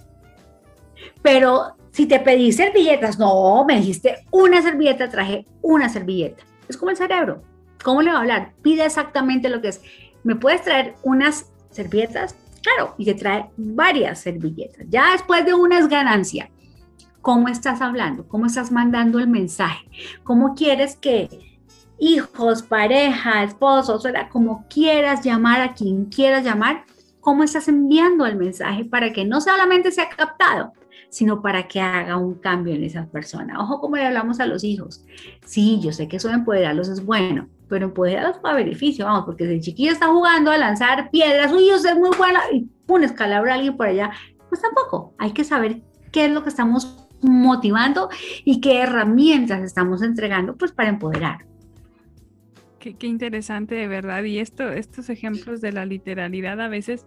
[1.24, 6.44] Pero si te pedí servilletas, no, me dijiste una servilleta, traje una servilleta.
[6.70, 7.42] Es como el cerebro.
[7.84, 8.54] ¿Cómo le va a hablar?
[8.62, 9.82] Pide exactamente lo que es.
[10.24, 12.36] ¿Me puedes traer unas servilletas?
[12.62, 14.86] Claro, y te trae varias servilletas.
[14.88, 16.52] Ya después de una es ganancia
[17.24, 19.88] cómo estás hablando, cómo estás mandando el mensaje,
[20.26, 21.30] cómo quieres que
[21.98, 26.84] hijos, pareja, esposos, como quieras llamar a quien quieras llamar,
[27.22, 30.74] cómo estás enviando el mensaje para que no solamente sea captado,
[31.08, 33.58] sino para que haga un cambio en esa persona.
[33.62, 35.06] Ojo como le hablamos a los hijos.
[35.46, 39.48] Sí, yo sé que eso de empoderarlos es bueno, pero empoderarlos para beneficio, vamos, porque
[39.48, 43.02] si el chiquillo está jugando a lanzar piedras, uy, yo sé muy buena, y pum,
[43.02, 44.12] escalabra a alguien por allá,
[44.50, 45.16] pues tampoco.
[45.18, 48.10] Hay que saber qué es lo que estamos motivando
[48.44, 51.46] y qué herramientas estamos entregando pues para empoderar.
[52.80, 54.24] Qué, interesante de verdad.
[54.24, 57.06] Y esto, estos ejemplos de la literalidad a veces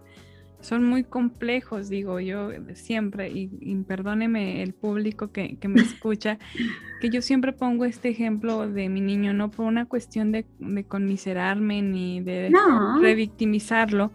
[0.59, 6.39] son muy complejos, digo yo siempre, y, perdóneme el público que, me escucha,
[7.01, 10.45] que yo siempre pongo este ejemplo de mi niño, no por una cuestión de,
[10.87, 12.51] conmiserarme ni de
[12.99, 14.11] revictimizarlo,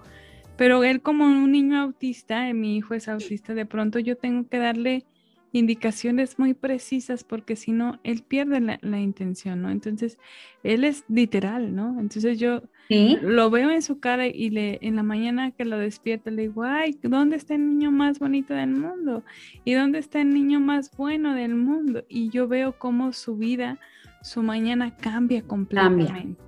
[0.57, 4.59] pero él como un niño autista, mi hijo es autista, de pronto yo tengo que
[4.59, 5.07] darle
[5.53, 9.71] indicaciones muy precisas porque si no, él pierde la, intención, ¿no?
[9.71, 10.19] Entonces,
[10.63, 12.01] él es literal, ¿no?
[12.01, 16.31] Entonces yo lo veo en su cara y le, en la mañana que lo despierta
[16.31, 19.25] le digo, ay, ¿dónde está el niño más bonito del mundo?
[19.65, 22.05] ¿Y dónde está el niño más bueno del mundo?
[22.09, 23.79] Y yo veo cómo su vida,
[24.23, 26.41] su mañana cambia completamente.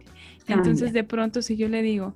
[0.46, 2.14] Entonces, de pronto, si yo le digo,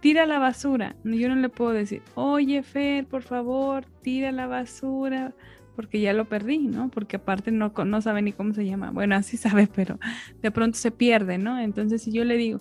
[0.00, 5.34] tira la basura, yo no le puedo decir, oye, Fer, por favor, tira la basura
[5.76, 6.88] porque ya lo perdí, ¿no?
[6.88, 8.90] Porque aparte no, no sabe ni cómo se llama.
[8.90, 10.00] Bueno, así sabe, pero
[10.42, 11.60] de pronto se pierde, ¿no?
[11.60, 12.60] Entonces si yo le digo,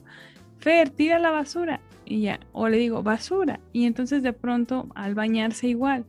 [0.59, 5.16] Fer, tira la basura, y ya, o le digo, basura, y entonces de pronto al
[5.16, 6.05] bañarse igual,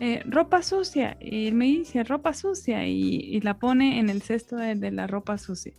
[0.00, 4.56] eh, ropa sucia, y él me dice, ropa sucia, y, la pone en el cesto
[4.56, 5.72] de, la ropa sucia.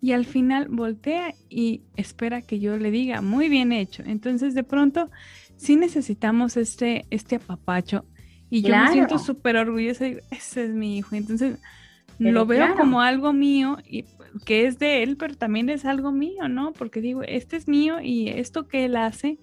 [0.00, 4.02] Y al final voltea y espera que yo le diga, muy bien hecho.
[4.04, 5.10] Entonces de pronto
[5.56, 8.04] sí necesitamos este, este apapacho
[8.54, 11.16] y yo me siento súper orgullosa y ese es mi hijo.
[11.16, 11.58] Entonces
[12.20, 14.04] lo veo como algo mío y
[14.46, 16.72] que es de él, pero también es algo mío, ¿no?
[16.72, 19.40] Porque digo, este es mío y esto que él hace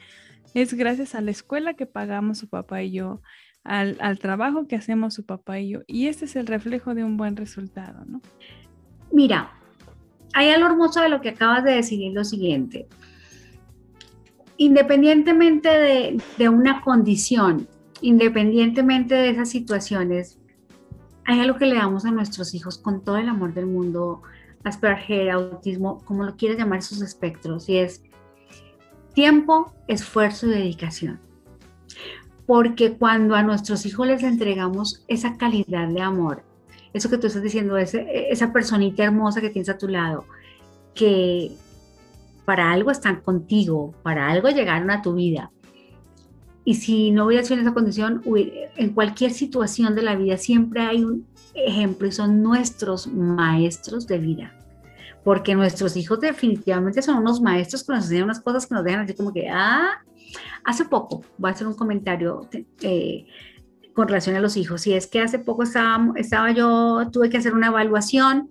[0.54, 3.22] es gracias a la escuela que pagamos su papá y yo,
[3.66, 5.82] al, al trabajo que hacemos su papá y yo.
[5.88, 8.22] Y este es el reflejo de un buen resultado, ¿no?
[9.12, 9.52] Mira,
[10.34, 12.88] hay algo hermoso de lo que acabas de decir, es lo siguiente.
[14.56, 17.68] Independientemente de, de una condición,
[18.02, 20.40] independientemente de esas situaciones,
[21.26, 24.22] hay algo que le damos a nuestros hijos con todo el amor del mundo,
[24.64, 28.04] Asperger, autismo, como lo quieras llamar esos espectros, y es
[29.14, 31.20] tiempo, esfuerzo y dedicación.
[32.46, 36.44] Porque cuando a nuestros hijos les entregamos esa calidad de amor,
[36.94, 40.26] eso que tú estás diciendo, esa personita hermosa que tienes a tu lado,
[40.94, 41.52] que
[42.46, 45.52] para algo están contigo, para algo llegaron a tu vida,
[46.64, 50.82] y si no hubiera sido en esa condición, en cualquier situación de la vida siempre
[50.82, 54.54] hay un ejemplo y son nuestros maestros de vida.
[55.24, 59.02] Porque nuestros hijos definitivamente son unos maestros que nos enseñan unas cosas que nos dejan
[59.02, 60.04] así como que, ah,
[60.64, 62.48] hace poco, voy a hacer un comentario
[62.82, 63.26] eh,
[63.94, 64.86] con relación a los hijos.
[64.88, 68.50] Y es que hace poco estaba, estaba yo, tuve que hacer una evaluación,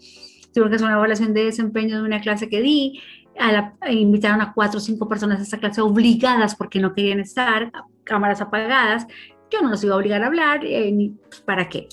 [0.53, 3.01] tuve que hacer una evaluación de desempeño de una clase que di.
[3.39, 7.21] A la, invitaron a cuatro o cinco personas a esta clase obligadas porque no querían
[7.21, 7.73] estar,
[8.11, 9.07] cámaras apagadas.
[9.51, 11.89] Yo no los iba a obligar a hablar, eh, ni pues, para qué.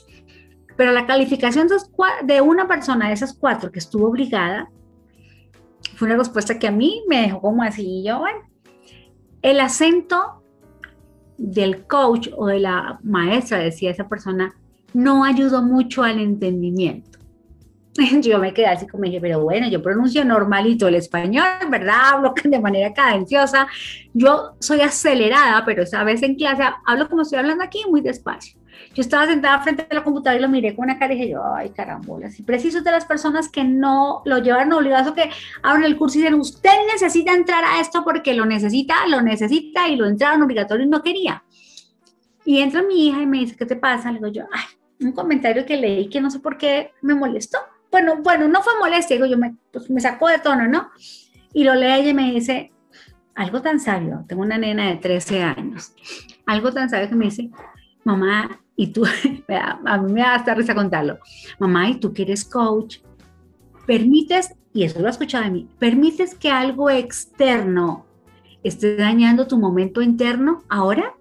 [0.76, 1.68] Pero la calificación
[2.24, 4.70] de una persona de esas cuatro que estuvo obligada
[5.95, 8.39] fue una respuesta que a mí me dejó como así, yo, bueno,
[9.41, 10.43] el acento
[11.38, 14.55] del coach o de la maestra, decía esa persona,
[14.93, 17.16] no ayudó mucho al entendimiento.
[18.22, 21.95] Yo me quedé así como dije, pero bueno, yo pronuncio normalito el español, ¿verdad?
[22.14, 23.68] Hablo de manera cadenciosa.
[24.14, 28.60] Yo soy acelerada, pero esa vez en clase hablo como estoy hablando aquí, muy despacio.
[28.93, 31.32] Yo estaba sentada frente a la computadora y lo miré con una cara y dije
[31.32, 32.39] yo, ay carambolas.
[32.39, 35.30] Y preciso de las personas que no lo llevan obligado, que
[35.64, 39.88] abren el curso y dicen, usted necesita entrar a esto porque lo necesita, lo necesita
[39.88, 41.43] y lo entraron obligatorio y no quería.
[42.45, 44.12] Y entra mi hija y me dice, ¿qué te pasa?
[44.12, 44.64] Le digo yo, ay,
[45.06, 47.58] un comentario que leí que no sé por qué me molestó.
[47.92, 50.90] Bueno, bueno, no fue molestia, digo yo, me, pues, me sacó de tono, ¿no?
[51.54, 52.72] Y lo lee y me dice,
[53.36, 55.94] algo tan sabio, tengo una nena de 13 años,
[56.46, 57.50] algo tan sabio que me dice,
[58.04, 59.06] mamá, y tú,
[59.86, 61.20] a mí me da hasta risa contarlo,
[61.60, 62.98] mamá, y tú que eres coach,
[63.86, 68.08] permites, y eso lo he escuchado de mí, permites que algo externo
[68.64, 71.14] esté dañando tu momento interno ahora.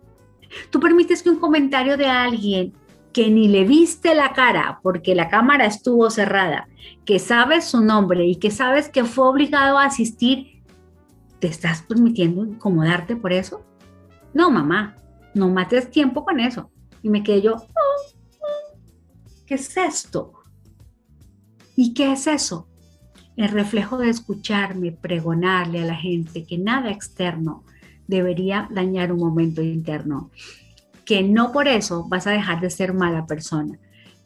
[0.71, 2.73] Tú permites que un comentario de alguien
[3.17, 6.69] que ni le viste la cara porque la cámara estuvo cerrada,
[7.07, 10.63] que sabes su nombre y que sabes que fue obligado a asistir,
[11.39, 13.65] ¿te estás permitiendo incomodarte por eso?
[14.35, 14.97] No, mamá,
[15.33, 16.71] no mates tiempo con eso.
[17.03, 17.57] Y me quedé yo,
[19.47, 20.35] ¿qué es esto?
[21.75, 22.69] ¿Y qué es eso?
[23.35, 27.65] El reflejo de escucharme, pregonarle a la gente que nada externo
[28.09, 30.31] debería dañar un momento interno,
[31.07, 33.79] que no por eso vas a dejar de ser mala persona.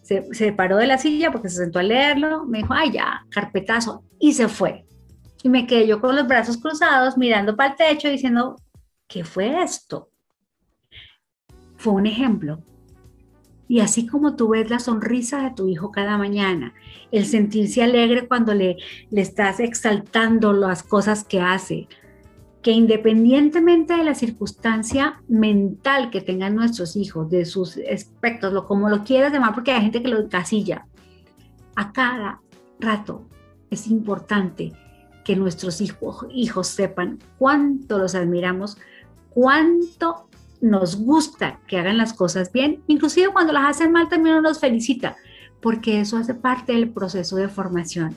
[0.03, 4.03] Se, paró de la silla porque se sentó a leerlo, me dijo, ay ya, carpetazo,
[4.19, 4.85] y se fue.
[5.45, 8.57] Y me quedé yo con los brazos cruzados, mirando para el techo, diciendo,
[9.07, 10.11] ¿qué fue esto?
[11.77, 12.65] Fue un ejemplo
[13.71, 16.75] y así como tú ves la sonrisa de tu hijo cada mañana,
[17.13, 18.79] el sentirse alegre cuando le,
[19.13, 21.87] le estás exaltando las cosas que hace,
[22.63, 28.89] que independientemente de la circunstancia mental que tengan nuestros hijos, de sus aspectos, lo, como
[28.89, 30.87] lo quieras llamar, porque hay gente que lo encasilla,
[31.75, 32.41] a cada
[32.79, 33.27] rato
[33.71, 34.73] es importante
[35.25, 38.77] que nuestros hijos, hijos sepan cuánto los admiramos,
[39.31, 40.29] cuánto
[40.61, 45.17] nos gusta que hagan las cosas bien, inclusive cuando las hacen mal también nos felicita,
[45.63, 48.15] porque eso hace parte del proceso de formación.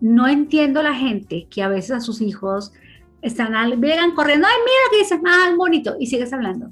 [0.00, 2.72] No entiendo la gente que a veces a sus hijos
[3.24, 6.70] están al, llegan corriendo, ay, mira que dicen, ah, bonito, y sigues hablando.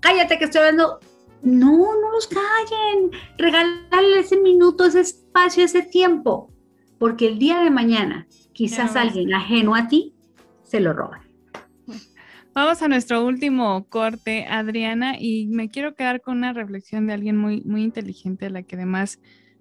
[0.00, 0.98] Cállate que estoy hablando.
[1.42, 3.10] No, no los callen.
[3.38, 6.50] Regálale ese minuto, ese espacio, ese tiempo,
[6.98, 10.14] porque el día de mañana quizás alguien ajeno a ti
[10.64, 11.22] se lo roba.
[12.52, 17.36] Vamos a nuestro último corte, Adriana, y me quiero quedar con una reflexión de alguien
[17.36, 19.20] muy, muy inteligente, a la que además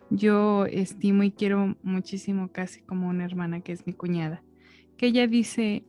[0.09, 4.41] yo estimo y quiero muchísimo, casi como una hermana, que es mi cuñada,
[4.97, 5.83] que ella dice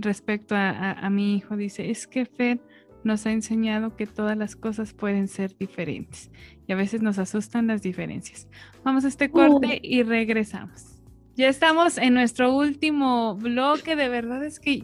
[0.00, 2.60] respecto a, mi hijo, dice, es que Fer
[3.04, 6.30] nos ha enseñado que todas las cosas pueden ser diferentes
[6.66, 8.48] y a veces nos asustan las diferencias.
[8.84, 11.00] Vamos a este corte y regresamos.
[11.36, 14.82] Ya estamos en nuestro último bloque, de verdad es que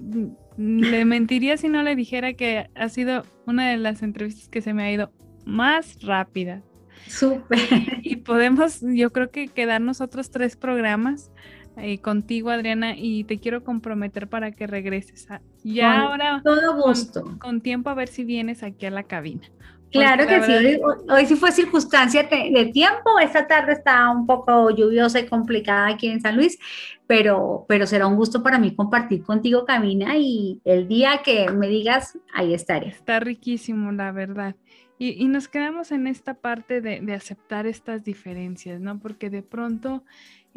[0.56, 4.72] le mentiría si no le dijera que ha sido una de las entrevistas que se
[4.72, 5.12] me ha ido
[5.44, 6.62] más rápida.
[7.08, 7.58] Súper.
[8.02, 11.30] Y podemos, yo creo que quedarnos otros tres programas
[11.76, 15.28] eh, contigo, Adriana, y te quiero comprometer para que regreses.
[15.62, 17.36] ya ahora, todo gusto.
[17.38, 19.48] con, tiempo, a ver si vienes aquí a la cabina.
[19.90, 25.20] Claro que sí, hoy, sí fue circunstancia de, tiempo, esta tarde está un poco lluviosa
[25.20, 26.58] y complicada aquí en San Luis,
[27.06, 31.68] pero, pero será un gusto para mí compartir contigo Camina y el día que me
[31.68, 32.88] digas, ahí estaré.
[32.88, 34.56] Está riquísimo, la verdad.
[34.98, 38.98] Y, nos quedamos en esta parte de, de, aceptar estas diferencias, ¿no?
[38.98, 40.02] Porque de pronto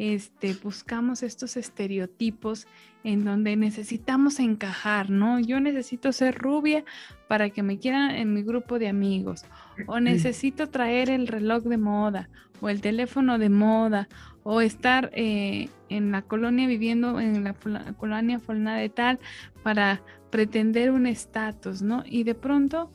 [0.00, 2.66] este, buscamos estos estereotipos
[3.04, 5.40] en donde necesitamos encajar, ¿no?
[5.40, 6.86] Yo necesito ser rubia
[7.28, 9.44] para que me quieran en mi grupo de amigos,
[9.86, 12.30] o necesito traer el reloj de moda,
[12.62, 14.08] o el teléfono de moda,
[14.42, 17.52] o estar eh, en la colonia viviendo en la
[17.98, 19.18] colonia fulana de tal
[19.62, 22.04] para pretender un estatus, ¿no?
[22.06, 22.90] Y de pronto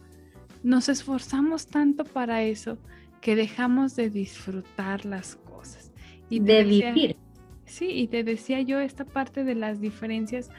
[0.63, 2.79] nos esforzamos tanto para eso
[3.21, 5.84] que dejamos de disfrutar las cosas.
[6.29, 7.15] Y de vivir.
[7.65, 10.49] Sí, y te decía yo, esta parte de las diferencias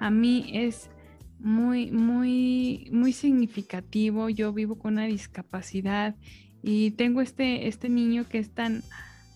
[0.00, 0.90] a mí es
[1.38, 4.28] muy, muy, muy significativo.
[4.28, 6.16] Yo vivo con una discapacidad
[6.62, 8.82] y tengo este, este niño que es tan,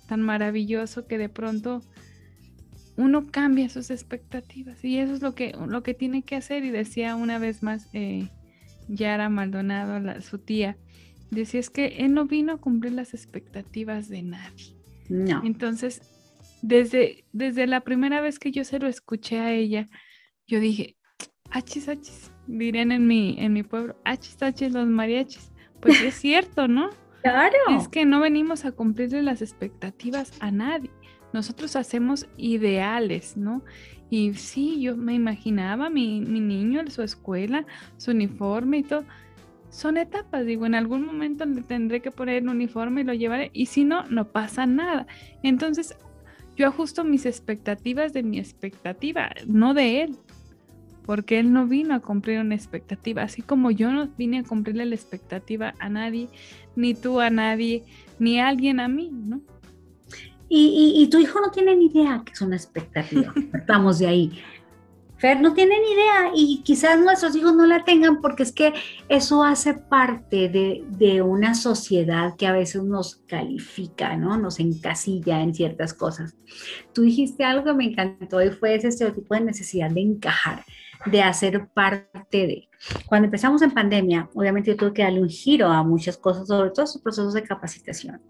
[0.09, 1.83] tan maravilloso que de pronto
[2.97, 6.65] uno cambia sus expectativas y eso es lo que, lo que tiene que hacer.
[6.65, 8.29] Y decía una vez más eh,
[8.89, 10.77] Yara Maldonado, su tía,
[11.31, 14.80] decía es que él no vino a cumplir las expectativas de nadie.
[15.11, 15.43] No.
[15.45, 16.01] Entonces,
[16.63, 19.89] desde, desde la primera vez que yo se lo escuché a ella,
[20.47, 20.97] yo dije,
[21.51, 25.53] achis, achis, dirían en mi, en mi pueblo, achis, achis los mariachis.
[25.81, 26.91] Pues es cierto, ¿no?
[27.23, 27.57] Claro.
[27.77, 30.91] Es que no venimos a cumplirle las expectativas a nadie.
[31.33, 33.63] Nosotros hacemos ideales, ¿no?
[34.09, 39.05] Y sí, yo me imaginaba mi, mi niño en su escuela, su uniforme y todo.
[39.71, 43.51] Son etapas, digo, en algún momento le tendré que poner el uniforme y lo llevaré,
[43.53, 45.07] y si no, no pasa nada.
[45.43, 45.97] Entonces,
[46.57, 50.17] yo ajusto mis expectativas de mi expectativa, no de él,
[51.07, 54.87] porque él no vino a cumplir una expectativa, así como yo no vine a cumplirle
[54.87, 56.29] la expectativa a nadie,
[56.77, 57.85] ni tú a nadie,
[58.19, 59.41] ni alguien a mí, ¿no?
[60.53, 63.33] Y, tu hijo no tiene ni idea que es una expectativa.
[63.69, 64.43] Vamos de ahí.
[65.21, 68.73] Fer no tiene ni idea y quizás nuestros hijos no la tengan porque es que
[69.11, 74.39] eso hace parte de, de, una sociedad que a veces nos califica, ¿no?
[74.39, 76.35] Nos encasilla en ciertas cosas.
[76.95, 80.65] Tú dijiste algo que me encantó y fue ese estereotipo de necesidad de encajar,
[81.05, 82.69] de hacer parte de.
[83.05, 86.71] Cuando empezamos en pandemia, obviamente yo tuve que darle un giro a muchas cosas, sobre
[86.71, 88.23] todo esos procesos de capacitación.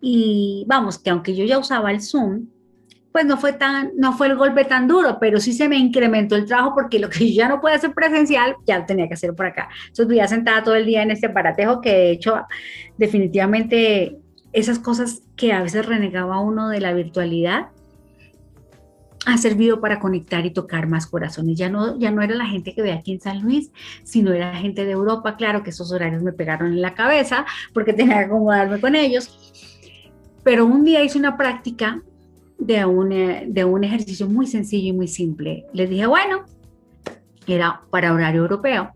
[0.00, 2.46] Y vamos, que aunque yo ya usaba el Zoom,
[3.16, 6.36] pues no fue tan, no fue el golpe tan duro, pero sí se me incrementó
[6.36, 9.14] el trabajo porque lo que yo ya no puedo hacer presencial, ya lo tenía que
[9.14, 9.70] hacer por acá.
[9.84, 12.42] Entonces voy a sentada todo el día en este aparatejo que de hecho
[12.98, 14.18] definitivamente
[14.52, 17.68] esas cosas que a veces renegaba uno de la virtualidad,
[19.24, 21.56] ha servido para conectar y tocar más corazones.
[21.56, 23.72] Ya no, ya no era la gente que ve aquí en San Luis,
[24.04, 25.36] sino era gente de Europa.
[25.36, 29.54] Claro que esos horarios me pegaron en la cabeza porque tenía que acomodarme con ellos
[30.46, 32.00] pero un día hice una práctica
[32.58, 35.66] de un, eh, de un ejercicio muy sencillo y muy simple.
[35.72, 36.44] Les dije, bueno,
[37.46, 38.90] era para horario europeo.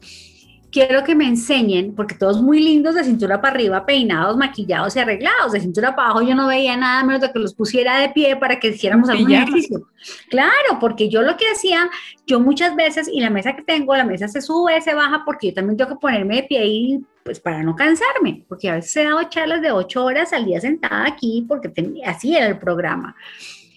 [0.73, 5.01] Quiero que me enseñen, porque todos muy lindos de cintura para arriba, peinados, maquillados y
[5.01, 5.51] arreglados.
[5.51, 8.37] De cintura para abajo yo no veía nada menos de que los pusiera de pie
[8.37, 9.89] para que hiciéramos algún ejercicio.
[10.29, 11.91] Claro, porque yo lo que hacía,
[12.25, 15.49] yo muchas veces, y la mesa que tengo, la mesa se sube, se baja, porque
[15.49, 17.01] yo también tengo que ponerme de pie y
[17.31, 20.61] pues para no cansarme, porque a veces he dado charlas de ocho horas al día
[20.61, 21.73] sentada aquí, porque
[22.05, 23.15] así era el programa.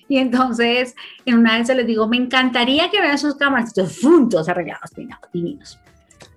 [0.09, 4.89] Y entonces, en una vez les digo, me encantaría que vean sus cámaras, juntos arreglados,
[4.89, 5.79] peinados, divinos.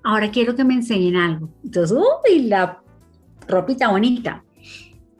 [0.04, 1.48] Ahora quiero que me enseñen algo.
[1.64, 2.82] Entonces, uy, la
[3.48, 4.44] ropita bonita.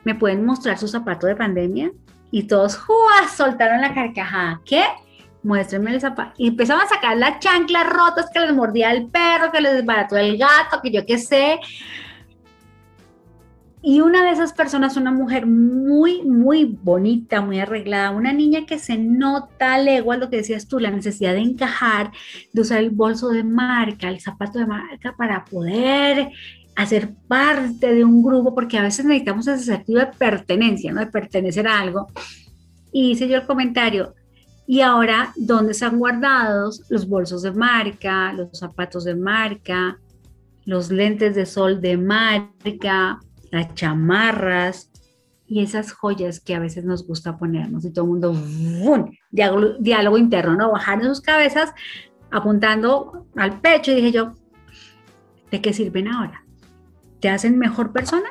[0.05, 1.93] ¿Me pueden mostrar su zapato de pandemia?
[2.31, 3.27] Y todos, ¡juá!
[3.35, 4.61] soltaron la carcajada.
[4.67, 4.83] ¿Qué?
[5.47, 6.35] Muéstrenme el zapato.
[6.37, 10.17] Y empezaban a sacar las chanclas rotas que les mordía el perro, que les desbarató
[10.17, 11.59] el gato, que yo qué sé.
[13.83, 18.81] Y una de esas personas, una mujer muy, muy bonita, muy arreglada, una niña que
[18.81, 22.11] se nota legua, lo que decías tú, la necesidad de encajar,
[22.53, 26.31] de usar el bolso de marca, el zapato de marca para poder
[26.75, 31.01] hacer parte de un grupo, porque a veces necesitamos ese sentido de pertenencia, ¿no?
[31.01, 32.09] De pertenecer a algo.
[32.93, 34.15] Y hice yo el comentario,
[34.67, 39.99] y ahora, ¿dónde están guardados los bolsos de marca, los zapatos de marca,
[40.64, 43.21] los lentes de sol de marca,
[43.53, 44.91] las chamarras
[45.47, 47.85] y esas joyas que a veces nos gusta ponernos?
[47.85, 49.12] Y todo el mundo, ¡bum!
[49.31, 50.73] Diálogo, interno, ¿no?
[50.73, 51.73] Bajar sus cabezas
[52.33, 54.35] apuntando al pecho y dije yo,
[55.53, 56.45] ¿de qué sirven ahora?
[57.21, 58.29] ¿Te hacen mejor persona?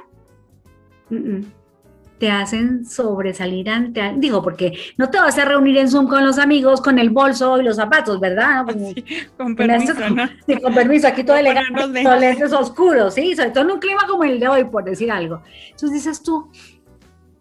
[2.17, 6.37] Te hacen sobresalir ante, digo, porque no te vas a reunir en Zoom con los
[6.37, 8.65] amigos con el bolso y los zapatos, ¿verdad?
[9.37, 9.93] con permiso,
[10.47, 14.01] sí, con permiso, aquí todo elegante, con lentes oscuros, sí, sobre todo en un clima
[14.07, 15.41] como el de hoy, por decir algo.
[15.71, 16.49] Entonces dices tú,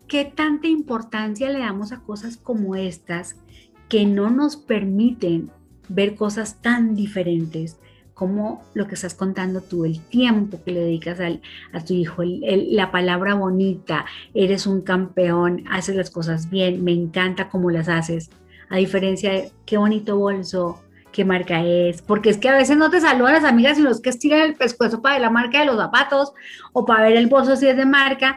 [0.09, 3.37] ¿qué tanta importancia le damos a cosas como estas
[3.89, 5.51] que no nos permiten
[5.89, 7.79] ver cosas tan diferentes?
[8.14, 12.90] Como lo que estás contando tú, el tiempo que le dedicas a tu hijo, la
[12.90, 18.30] palabra bonita, eres un campeón, haces las cosas bien, me encanta cómo las haces,
[18.70, 22.90] a diferencia de qué bonito bolso, qué marca es, porque es que a veces no
[22.90, 25.66] te saludan las amigas, sino es que estiran el pescuezo para ver la marca de
[25.66, 26.32] los zapatos
[26.72, 28.36] o para ver el bolso si es de marca,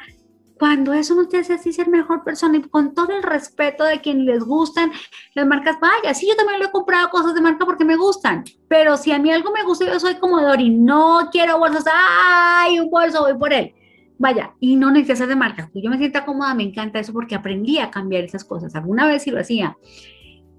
[0.58, 4.01] cuando eso no te hace así ser mejor persona y con todo el respeto de
[4.01, 4.91] quien les gustan
[5.34, 8.43] las marcas, vaya, sí, yo también lo he comprado cosas de marca porque me gustan,
[8.68, 12.80] pero si a mí algo me gusta, yo soy como Dori, no quiero bolsos, ay,
[12.80, 13.74] un bolso, voy por él.
[14.18, 15.70] vaya, y no necesitas ser de marca.
[15.76, 18.74] Yo me siento cómoda, me encanta eso porque aprendí a cambiar esas cosas.
[18.76, 19.78] Alguna vez sí lo hacía,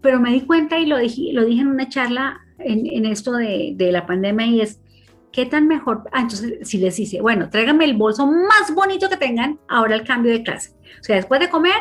[0.00, 3.32] pero me di cuenta y lo dije, lo dije en una charla en, en esto
[3.32, 4.80] de, de, la pandemia y es,
[5.32, 6.04] ¿qué tan mejor?
[6.12, 10.04] Ah, entonces si les dice, bueno, tráigame el bolso más bonito que tengan ahora el
[10.04, 10.72] cambio de clase.
[11.00, 11.74] O sea, después de comer,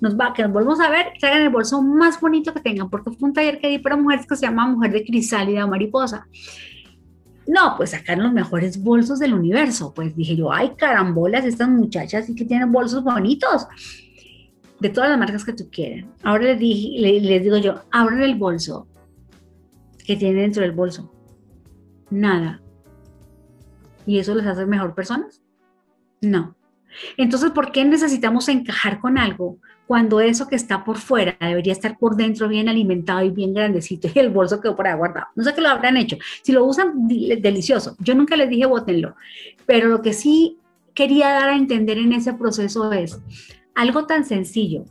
[0.00, 3.10] nos va, que nos volvemos a ver, traigan el bolso más bonito que tengan, porque
[3.12, 6.26] fue un taller que di para mujeres que se llama Mujer de Crisálida o Mariposa.
[7.46, 9.92] No, pues sacaron los mejores bolsos del universo.
[9.94, 13.66] Pues dije yo, ay, carambolas, estas muchachas sí que tienen bolsos bonitos.
[14.80, 16.06] De todas las marcas que tú quieras.
[16.22, 18.86] Ahora les, dije, les, digo yo, abran el bolso.
[20.04, 21.12] que tiene dentro del bolso?
[22.10, 22.60] Nada.
[24.06, 25.42] ¿Y eso les hace mejor personas?
[26.20, 26.54] No.
[27.16, 31.98] Entonces, ¿por qué necesitamos encajar con algo cuando eso que está por fuera debería estar
[31.98, 35.26] por dentro bien alimentado y bien grandecito y el bolso quedó por ahí guardado?
[35.34, 36.16] No sé qué lo habrán hecho.
[36.42, 37.96] Si lo usan, delicioso.
[37.98, 39.16] Yo nunca les dije bótenlo,
[39.66, 40.58] pero lo que sí
[40.94, 43.20] quería dar a entender en ese proceso es
[43.74, 44.84] algo tan sencillo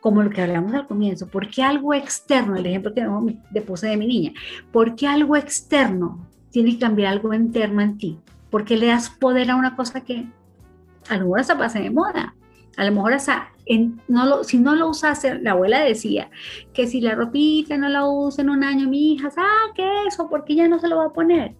[0.00, 3.06] como lo que hablamos al comienzo, ¿por qué algo externo, el ejemplo que
[3.52, 4.32] le puse de mi niña,
[4.72, 8.18] ¿por qué algo externo tiene que cambiar algo interno en ti?
[8.50, 10.26] ¿Por qué le das poder a una cosa que
[11.08, 12.34] a lo mejor hasta pase de moda.
[12.76, 16.30] A lo mejor hasta, si no lo usaste, la abuela decía
[16.72, 20.28] que si la ropita no la usa en un año, mi hija, ah, ¿qué eso?
[20.28, 21.54] ¿Por qué ya no se lo va a poner?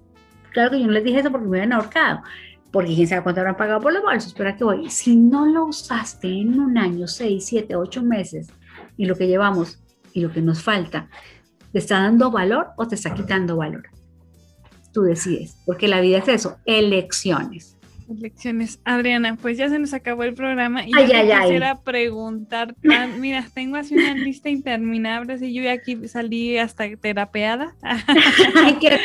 [0.52, 2.22] Claro que yo no les dije eso porque me habían ahorcado,
[2.70, 4.88] porque quién sabe cuánto habrán pagado por los bolsos, espera que voy.
[4.88, 8.48] Si no lo usaste en un año, seis, siete, ocho meses,
[8.96, 9.82] y lo que llevamos
[10.12, 11.08] y lo que nos falta,
[11.72, 13.90] ¿te está dando valor o te está quitando valor?
[15.00, 17.78] Tú decides, porque la vida es eso, elecciones.
[18.06, 18.80] Lecciones.
[18.84, 22.74] Adriana, pues ya se nos acabó el programa y yo quisiera preguntar,
[23.18, 27.74] mira, tengo así una lista interminable y yo ya aquí salí hasta terapeada.
[27.82, 28.98] Ay, qué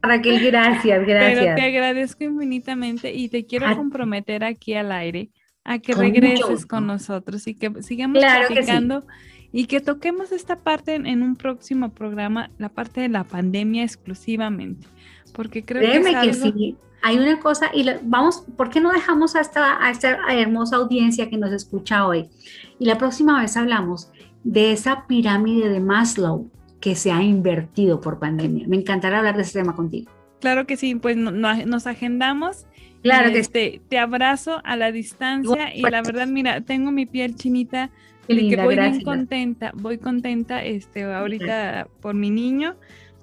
[0.00, 1.40] Raquel, gracias, gracias.
[1.40, 5.30] Pero te agradezco infinitamente y te quiero comprometer aquí al aire
[5.64, 9.04] a que regreses con nosotros y que sigamos platicando
[9.52, 14.88] y que toquemos esta parte en, un próximo programa, la parte de la pandemia exclusivamente,
[15.32, 19.34] porque creo que, es que sí hay una cosa, y vamos, ¿por qué no dejamos
[19.34, 22.30] a esta, a esta hermosa audiencia que nos escucha hoy?
[22.78, 24.10] Y la próxima vez hablamos
[24.44, 26.48] de esa pirámide de Maslow
[26.80, 28.66] que se ha invertido por pandemia.
[28.68, 30.10] Me encantará hablar de ese tema contigo.
[30.40, 32.66] Claro que sí, pues nos agendamos.
[33.02, 37.34] Claro que este, Te abrazo a la distancia y la verdad, mira, tengo mi piel
[37.34, 37.90] chinita
[38.28, 42.76] y que voy bien contenta, voy contenta este, ahorita por mi niño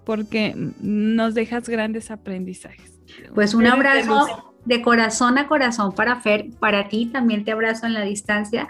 [0.09, 2.99] porque nos dejas grandes aprendizajes.
[3.35, 7.93] Pues un abrazo de corazón a corazón para Fer, para ti también te abrazo en
[7.93, 8.67] la distancia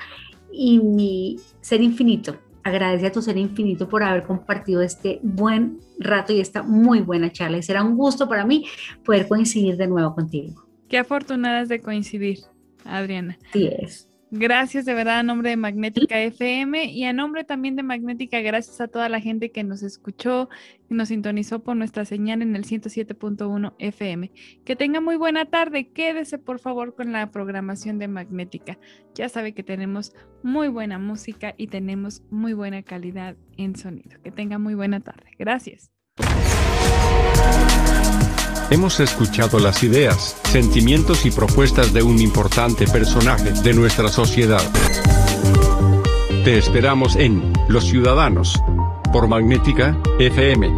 [0.51, 2.35] y mi ser infinito.
[2.65, 7.31] Agradece a tu ser infinito por haber compartido este buen rato y esta muy buena
[7.31, 7.55] charla.
[7.55, 8.65] Y será un gusto para mí
[9.05, 10.67] poder coincidir de nuevo contigo.
[10.89, 12.39] Qué afortunadas de coincidir,
[12.83, 13.37] Adriana.
[13.53, 14.08] Sí es.
[14.31, 18.79] Gracias de verdad a nombre de Magnética FM y a nombre también de Magnética, gracias
[18.79, 20.49] a toda la gente que nos escuchó
[20.87, 24.31] y nos sintonizó por nuestra señal en el 107.1 FM.
[24.63, 25.89] Que tenga muy buena tarde.
[25.89, 28.77] Quédese por favor con la programación de Magnética.
[29.15, 30.13] Ya sabe que tenemos
[30.43, 34.21] muy buena música y tenemos muy buena calidad en sonido.
[34.21, 35.31] Que tenga muy buena tarde.
[35.39, 35.91] Gracias.
[38.71, 44.61] Hemos escuchado las ideas, sentimientos y propuestas de un importante personaje de nuestra sociedad.
[46.43, 48.61] Te esperamos en Los Ciudadanos,
[49.11, 50.69] por Magnética FM.